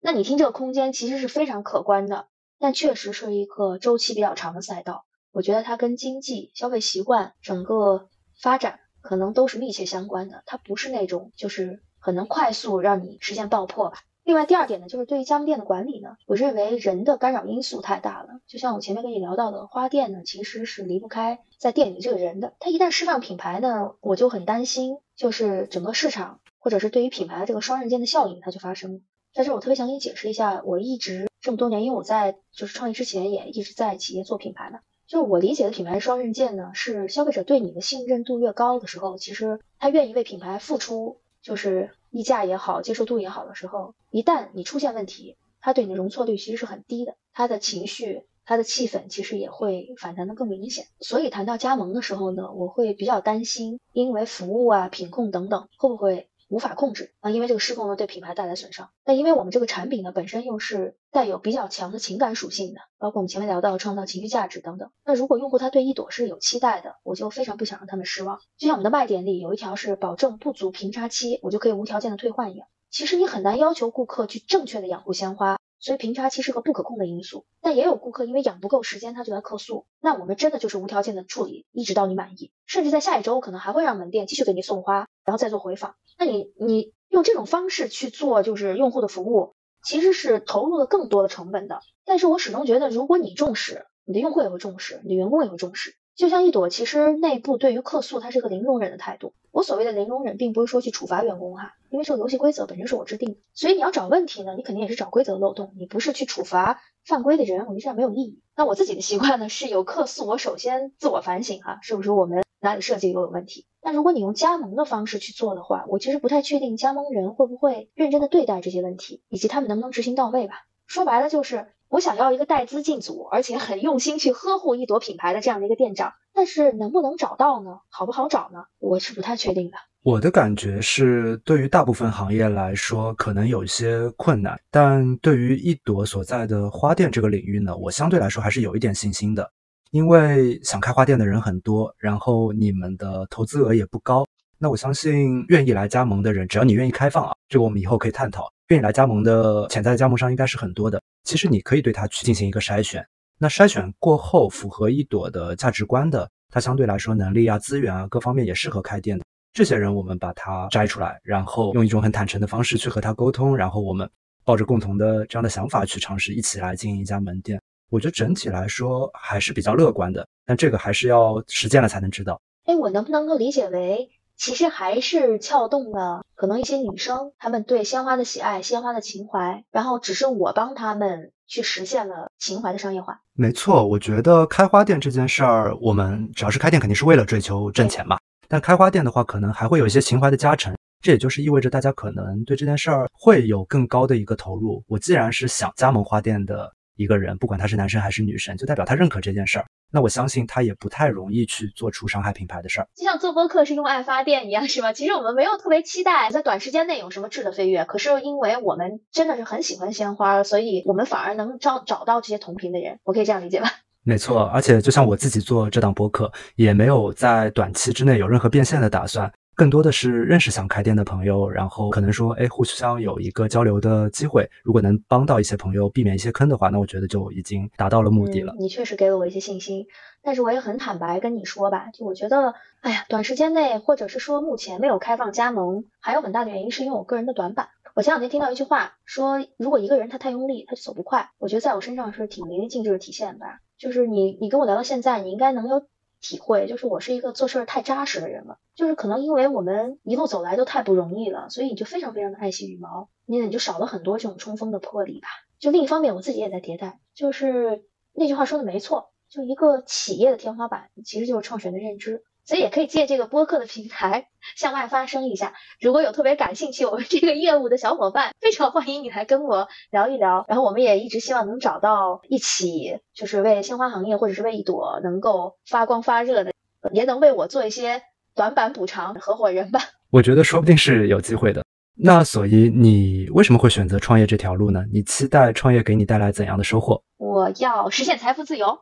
[0.00, 2.26] 那你听这个空间其实是非常可观的，
[2.58, 5.04] 但确实是一个周期比较长的赛道。
[5.30, 8.08] 我觉得它跟经济、消费习惯整个
[8.40, 8.80] 发展。
[9.08, 14.02] 可能都是密切相关的，它不是那种就是很能快速让你实现爆破吧。
[14.22, 18.28] 另外第二点呢，就是对于加盟店的管理呢，我认为人的干扰因素太大了。
[18.46, 22.52] 就像我前面跟你聊到的，花店呢其实是离不开在店里这个人的。
[22.60, 29.00] 他一旦释放品牌呢，我就很担心，就是整个市场或者是对于品牌的这个双刃剑的效应它就发生了。
[29.32, 34.80] 在这我特别想给你解释一下，我一直这么多年，因为我在就是创业之前也一直在企业做品牌嘛。
[35.08, 50.84] 就是我理解的品牌双刃剑呢，是消费者对你的信任度越高的时候，其实他愿意为品牌付出，就是溢价也好，接受度也好的时候，一旦你出现问题，他对你的容错率其实是很低的，他的情绪、他的气氛其实也会反弹的更明显。
[51.00, 56.28] 所以谈到加盟的时候呢，我会比较担心，因为服务啊、品控等等会不会。
[56.48, 58.90] 无法控制啊，因为这个失控呢对品牌带来损伤。
[59.04, 64.90] 但因为我们这个产品呢本身又是带有比较强的情感属性的，包括我们前面聊到创造情绪价值等等。
[65.04, 68.40] 那如果用户他对一朵是有期待的，我就非常不想让他们失望。
[68.56, 72.66] 就像我们的卖点里有一条是保证不足平差期，我就可以无条件的退换一样。
[72.90, 75.57] 其实你很难要求顾客去正确的养护鲜花。
[75.80, 79.86] 所以平差期是个不可控的因素，但也有顾客因为养不够时间，他就来客诉。
[80.00, 85.94] 那我们真的就是无条件的处理，一直到你满意，甚至在下一周可能还会让门店继续给你送花，然后再做回访。
[86.18, 91.80] 那你你用这种方式去做就是用户的服务，其实是投入了更多的成本的。
[92.04, 95.94] 但是我始终觉得，如果你重视，你的用户也会重视，你的员工也会重视。
[96.18, 99.34] 就像一朵，其实内部对于客诉，它是个零容忍的态度。
[99.52, 108.40] 我所谓的零容忍，并不是说去处罚员工哈，因为这个游戏规则本身是我制定的，所以你要找问题呢，你肯定也是找规则漏洞，你不是去处罚犯规的人，我觉得这样没有意义。
[108.56, 113.66] 那我自己的习惯呢，是有客诉，我首先自我反省哈，是不是我们哪里设计又有问题？
[113.80, 120.64] 那如果你用加盟的方式去做的话，我其实不太确定加盟人会不会认真的对待这些问题，以及他们能不能执行到位吧。
[120.88, 121.68] 说白了就是。
[121.90, 127.80] 我想要一个带资进组，而且很用心去呵护一朵品牌的这样的一个店长，但是能不能找到呢？
[127.88, 128.64] 好不好找呢？
[128.78, 129.78] 我是不太确定的。
[130.02, 139.50] 我的感觉是，对于大部分行业来说，可能有一些困难，但对于一朵所在的花店这个领域呢，我相对来说还是有一点信心的，
[139.90, 144.26] 因为想开花店的人很多，然后你们的投资额也不高，
[144.58, 148.46] 那我相信愿意来加盟的人，只要你愿意开放啊，这个我们以后可以探讨。
[148.68, 151.00] 愿意来加盟的潜在的加盟商应该是很多的。
[151.24, 153.06] 其实你可以对它去进行一个筛选，
[153.38, 164.08] 那筛选过后符合一朵的价值观的，它相对来说能力啊、资源啊各方面也适合开店的这些人，我们把它摘出来，然后用一种很坦诚的方式去和他沟通，然后我们
[164.44, 167.58] 抱着共同的这样的想法去尝试一起来经营一家门店。
[167.90, 172.38] 我觉得整体来说还是比较乐观的，但这个还是要实践了才能知道。
[172.66, 174.10] 哎，我能不能够理解为？
[174.38, 183.20] 其实还是撬动了可能一些女生，她们对鲜花的喜爱、鲜花的情怀，然后只是我帮他们去实现了情怀的商业化。
[183.34, 188.16] 没错，我觉得开花店这件事儿，我们只要是开店，肯定是为了追求挣钱嘛。
[188.46, 190.74] 但开花店的话，可能还会有一些情怀的加成。
[191.00, 194.82] 这也就是意味着大家可能对这件事儿会有更高的一个投入。
[194.88, 199.64] 我既然是想加盟花店的一个人，不管他是男生还是女生，就代表他认可这件事儿。
[199.90, 202.88] 那我相信他也不太容易去做出伤害品牌的事儿。
[202.96, 204.92] 就像做播客是用爱发电一样，是吧？
[204.92, 212.98] 其实我们没有特别期待在短时间内有什么质的飞跃，可是因为我们真的是很喜欢鲜花，所以我们反而能找找到这些同频的人。
[213.04, 213.70] 我可以这样理解吧？
[214.04, 219.30] 没错，而且就像我自己做这档播客，也没有在短期之内有任何变现的打算。
[219.58, 224.48] 更多的是认识想开店的朋友，然后可能说，哎，互相有一个交流的机会。
[224.62, 228.54] 如果能帮到一些朋友避免一些坑的话，那我觉得就已经达到了目的了。
[228.56, 229.88] 你确实给了我一些信心，
[230.22, 237.70] 但是我也很坦白跟你说吧，就我觉得，哎呀，短时间内或者是说目前没有开放加盟，还有很大的原因是因为我个人的短板。
[237.94, 241.30] 我前两天听到一句话，说如果一个人他太用力，他就走不快。
[241.38, 243.58] 我觉得在我身上是挺淋漓尽致的体现吧。
[243.76, 245.84] 就是你，你跟我聊到现在，你应该能有。
[246.20, 255.28] 体会就是我是一个做事儿太扎实的人了，就是可能因为我们一路走来都太不容易了，所以你就非常非常的爱惜羽毛，你也就少了很多这种冲锋的魄力吧。
[255.58, 262.22] 就另一方面，我自己也在迭代，就是那句话说的没错，就一个企业的天花板其实就是创始人的认知。
[262.48, 265.52] 所以也可以借这个播客的平台向外发声一下。
[265.82, 270.46] 如果有特别感兴趣我们这个业务的小伙伴，非常欢迎你来跟我聊一聊。
[270.48, 276.54] 然后我们也一直希望能找到一起，就是为鲜花行业或者是为一朵能够发光发热的，
[276.94, 278.00] 也能为我做一些
[278.34, 279.80] 短板补偿的合伙人吧。
[280.08, 281.62] 我觉得说不定是有机会的。
[282.00, 284.82] 那所以你为什么会选择创业这条路呢？
[284.90, 287.02] 你期待创业给你带来怎样的收获？
[287.18, 288.78] 我要实现财富自由。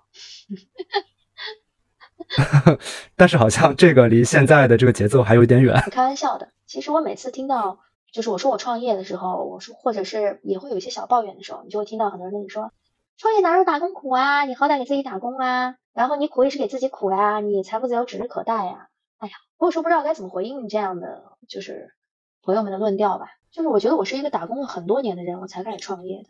[3.17, 5.75] 但是好像这个离现在的这个节奏还有一点远。
[5.91, 7.79] 开玩笑的，其实我每次听到
[8.13, 12.73] 就是我说我创业的时候，我说或者是也会有一些小抱怨的时候，你就会听到很多人跟你说，
[13.17, 14.45] 创业哪有打工苦啊？
[14.45, 18.89] 你好歹给自己打工啊，然后你苦也是给自己苦呀，你财富自由指日可待呀。
[19.19, 21.95] 哎呀，我有时候不知道该怎么回应这样的就是
[22.43, 23.27] 朋友们的论调吧。
[23.51, 26.29] 就是我觉得我是一个打工了很多年的人，我才开始创业的。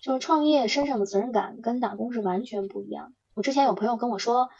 [0.00, 3.12] 就是创业身上的责任感跟打工是完全不一样的。
[3.34, 4.50] 我之前有朋友跟我说。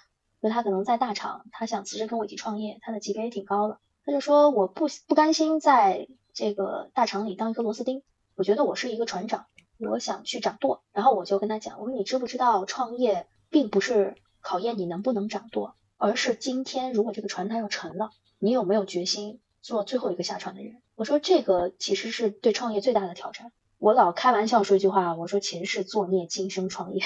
[0.41, 3.79] 就他可能在大厂，他想辞职跟我一起创业，他的级别也挺高的。
[4.05, 8.03] 他就说我不不甘心在这个大厂里当一个螺丝钉，
[8.37, 9.47] 我觉得我是一个船长，
[9.79, 10.83] 我想去掌舵。
[10.93, 20.81] 然后我就跟他讲，我说你知不知道创业并不是考验你能不能掌舵，而是今天如果这个船它要沉了，你有没有决心做最后一个下船的人？
[20.95, 23.53] 我说这个其实是对创业最大的挑战。
[23.79, 27.03] 我老开玩笑说一句话，我说前世作孽，今生创业。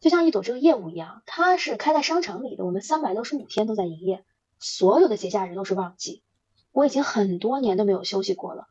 [0.00, 4.24] 就像一朵这个业务一样，它是开在商场里的，我们三百六十五天都在营业，
[4.60, 6.22] 所有的节假日都是旺季。
[6.70, 8.68] 我已经很多年都没有休息过了，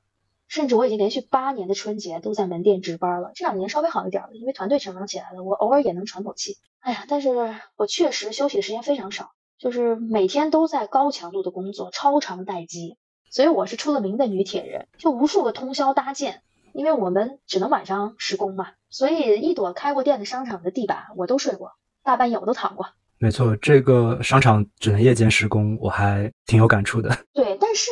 [0.47, 3.31] 甚至我已经连续八年的春节都在门店值班了。
[3.35, 6.57] 这两年稍微好一点了，因为团队成长起来了，我偶尔也能喘口气。
[6.79, 7.29] 哎呀，但是
[7.75, 12.97] 我确实休息的时间非常少，就是每天都在高强度的工作，超长待机。
[13.29, 16.41] 所以我是出了名的女铁人，就无数个通宵搭建。
[16.77, 21.71] 因为我们只能晚上施工嘛，所以一朵开过店的商场的地板我都睡过，
[22.03, 22.89] 大半夜我都躺过。
[23.17, 27.17] 没错，这个商场只能夜间施工，我还挺有感触的。
[27.33, 27.89] 对，但是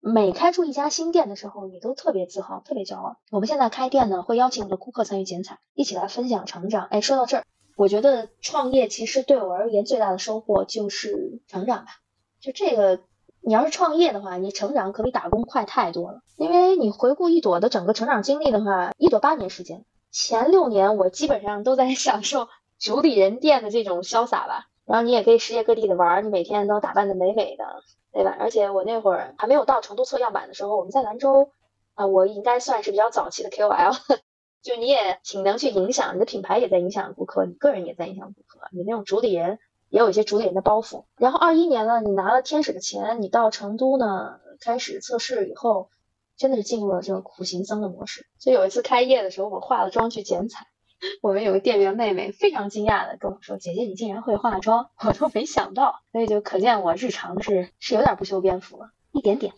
[0.00, 3.16] 每开出一家新店的时候，你都特别自豪，特别骄傲。
[3.30, 6.84] 我们现在开店呢，会邀请我的顾客参与剪彩，一起来分享成长。
[6.90, 12.02] 哎，说到这儿，我觉得创业其实对我而言最大的收获就是成长吧，
[12.38, 13.00] 就这个。
[13.46, 16.18] 你要是创业的话，你成长可比打工快太多了。
[16.36, 22.48] 因为你回顾一朵的整个成长经历的话，一朵八年时间，前六年我基本上都在 享受
[22.80, 24.66] 主理人店的这种潇洒吧。
[24.84, 27.64] 然后你也可以世界各地的玩，你每天都打扮的美美的，
[28.12, 28.36] 对吧？
[28.40, 31.52] 而且我那会儿还没有到成都测样板的时候，我们在兰州
[31.94, 33.96] 啊，我应该算是比较早期的 KOL，
[34.60, 39.60] 就你也挺能去影响，你的品牌也在影响顾客，你个人也在影响顾客，你那种主理人。
[39.88, 41.04] 也有一些主理人的包袱。
[41.16, 45.90] 然后二一年呢，你拿了天使的钱，你到成都呢开始测试以后，
[46.36, 48.26] 真的是进入了这个苦行僧的模式。
[48.38, 50.66] 就有一次开业的时候，我化了妆去剪彩，
[51.22, 59.52] 我们有个店员妹妹非常惊讶的跟我说：“姐姐，你竟然会化妆， 我都没想到。”所以就可见我日常是是有点不修边幅了，一点点。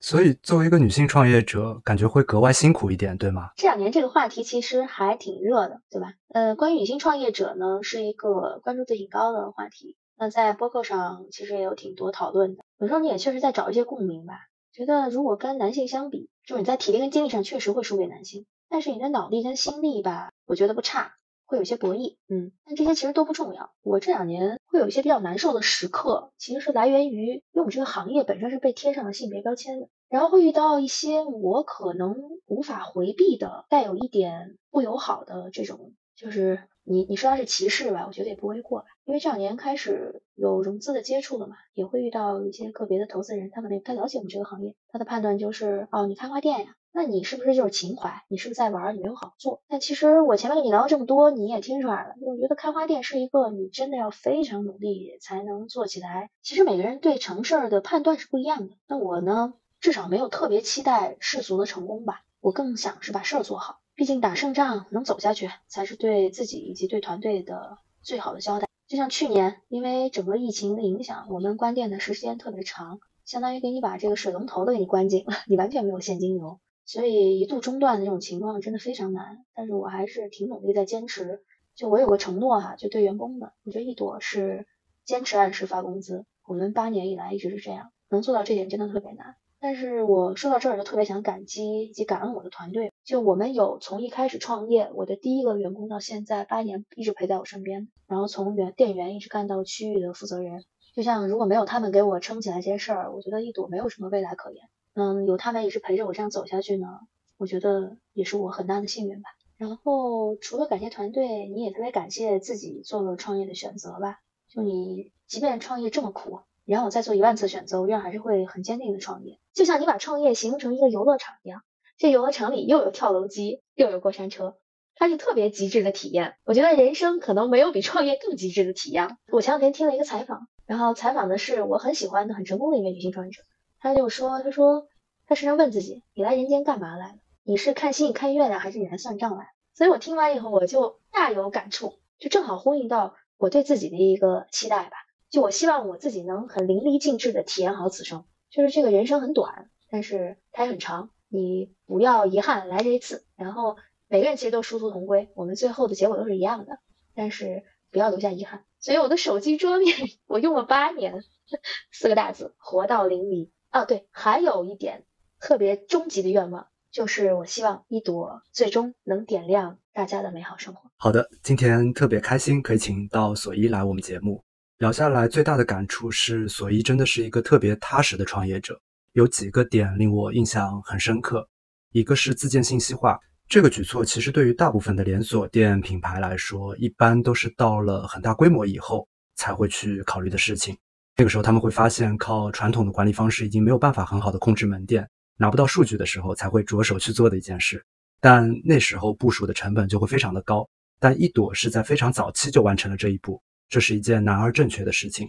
[0.00, 3.50] 所以，作为一个女性创业者，感觉会格外辛苦一点，对吗？
[3.56, 6.14] 这两年这个话题其实还挺热的，对吧？
[6.28, 9.96] 呃，关于女性创业者呢，是一个关注度挺高的话题。
[10.16, 12.64] 那在播客上其实也有挺多讨论的。
[12.78, 14.34] 有时候你也确实在找一些共鸣吧，
[14.72, 21.12] 觉得如果跟男性相比，就是你在体力跟精力上确实会输给男性，但是你的脑力跟心力吧，我觉得不差。
[21.46, 23.72] 会有些博弈，嗯，但这些其实都不重要。
[23.80, 32.16] 我这两年会有一些比较难受的时刻，其实是来源于，因为我们这个行业本身是被贴上了性别标签的，然后会遇到一些我可能
[32.46, 46.77] 无法回避的、带有一点不友好的这种，就是你你说它是歧视吧，我觉得也不为过吧，因为这两年开始有融资的接触了嘛，也会遇到一些个别的投资人，他可能不太了解我们这个行业，他的判断就是哦，你开花店呀。
[46.92, 48.24] 那你是不是就是情怀？
[48.28, 48.96] 你是不是在玩？
[48.96, 49.62] 你没有好做？
[49.68, 52.14] 但其实我前面跟你聊了这么多，你也听出来了。
[52.20, 56.30] 我觉得开花店是一个你真的要非常努力才能做起来。
[56.42, 58.74] 其实每个人对成事儿的判断是不一样的。
[58.88, 62.22] 那我呢，至少没有特别期待世俗的成功吧。
[62.40, 63.80] 我更想是把事儿做好。
[63.94, 68.68] 毕竟打胜仗能走下去，才是对自己以及对团队的最好的交代。
[68.86, 76.58] 就像去年，因为整个疫情的影响，我们关店的时间特别长，相当于给你把这个水龙头都给你关紧了，你完全没有现金流。
[76.88, 81.44] 所以一度中断的这种情况真的非常难，但是我还是挺努力在坚持。
[81.74, 84.66] 就我有个承诺哈，就对员工的，我觉得一朵是
[85.04, 86.24] 坚持按时发工资。
[86.46, 89.36] 我们八年以来一直是这样，能做到这点真的特别难。
[89.60, 92.90] 但是我说到这儿就特别想感激以及感恩我的团队。
[93.04, 100.64] 就我们有从一开始创业，我的第一个员工到现在八年一直陪在我身边，然后从员店员一直干到区域的负责人。
[100.94, 104.70] 就像如果没有他们给我撑起来这些事儿，我觉得一朵没有什么未来可言。
[105.00, 106.88] 嗯，有他们一直陪着我这样走下去呢，
[107.36, 109.30] 我觉得也是我很大的幸运吧。
[109.56, 114.18] 然后除了感谢团队，你也特别感谢自己做了创业的选择吧。
[114.48, 119.38] 就你即便创业这么苦，你让我再做一万次选择，我依然还是会很坚定的创业。
[119.54, 121.62] 就像你把创业形容成一个游乐场一样，
[121.96, 124.56] 这游乐场里又有跳楼机，又有过山车，
[124.96, 126.34] 它是特别极致的体验。
[126.44, 129.16] 我觉得人生可能没有比创业更极致的体验。
[129.30, 133.42] 我前两天听了一个采访，然后采访的是我很喜欢的、很成功的一位女性创业者。
[133.80, 134.88] 他就说：“他说
[135.26, 137.14] 他时常问自己，你来人间干嘛来了？
[137.44, 144.96] 你是看星星看月亮，还是你来算账来？”所以我听完以后，我就大有感触，就正好呼应到我对自己的一个期待吧。
[145.30, 148.24] 就我希望我自己能很淋漓尽致的体验好此生。
[148.50, 153.26] 就是这个人生很短，但是它也很长，你不要遗憾来这一次。
[153.36, 153.76] 然后
[154.08, 156.78] 每个人其实都殊途同归，我们最后的结果都是一样的，
[157.14, 158.64] 但是不要留下遗憾。
[158.80, 159.94] 所以我的手机桌面
[160.26, 161.22] 我用了八年，
[161.92, 163.50] 四个大字：活到淋漓。
[163.70, 165.04] 啊，对，还有一点
[165.40, 170.90] 特别终极的愿望，就是我希望一朵最终能点亮大家的美好生活。
[170.96, 174.42] 好的，今天特别开心，可以请到索伊来我们节目
[174.78, 175.28] 聊下来。
[175.28, 178.80] 最大的感触是，索伊真的是一个特别踏实的创业者。
[179.12, 181.46] 有几个点令我印象很深刻，
[181.92, 183.18] 一个是自建信息化
[183.48, 190.76] 这个举措，其实对于大部分的连锁店品牌来说，一般都是到了很大规模以后才会去考虑的事情。
[191.20, 195.04] 那个时候他们会发现，靠传统的管理方式已经没有办法很好的控制门店，
[195.36, 197.84] 拿不到数据的时候才会着手去做的一件事。
[198.20, 200.64] 但那时候部署的成本就会非常的高。
[201.00, 205.28] 但一朵是在非常早期就完成了这一步，这是一件难而正确的事情。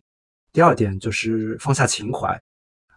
[0.54, 2.40] 第二点就是放下情怀，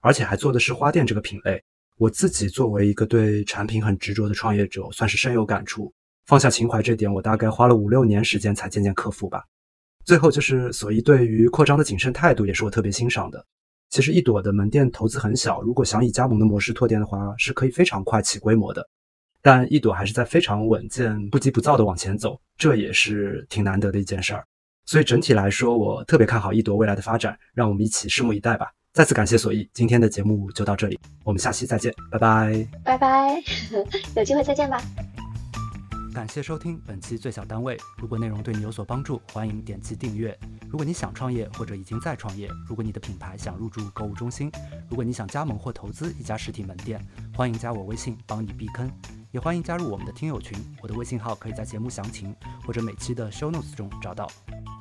[0.02, 1.62] 而且还做的是花店这个品类。
[1.97, 5.90] 我自己作为一个对产品很执着的创业者，算是深有感触。
[6.27, 9.43] 放下情怀这点，我大概花了五六年时间才渐渐克服吧。
[10.05, 13.45] 最后就是索伊对于扩张的谨慎态度，也是我特别欣赏的。
[13.91, 18.89] 其实一朵的门店投资很小，如果想以加盟的模式拓店的话，是可以非常快起规模的。
[19.43, 24.45] 但一朵还是在非常稳健、不急不躁的往前走，这也是挺难得的一件事儿。
[24.87, 28.73] 所以整体来说，我特别看好一朵未来的发展，让我们一起拭目以待吧。
[28.93, 33.43] 再次感谢索伊，今天的节目就到这里，我们下期再见，拜拜，拜拜，
[34.16, 34.81] 有机会再见吧。
[36.13, 37.75] 感谢收听本期最小单位。
[37.97, 40.39] 如果内容对你有所帮助，欢迎点击订阅。
[40.69, 44.53] 如果你想创业或者已经在创业，如果你的品牌想入驻购物中心，
[44.91, 47.03] 如果你想加盟或投资一家实体门店，
[47.35, 48.91] 欢迎加我微信帮你避坑。
[49.31, 52.37] 也欢迎加入我们的听友群，我的微信号可以在节目详情
[52.67, 54.31] 或者每期的 show notes 中找到。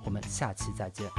[0.03, 1.09] 我们下期再见。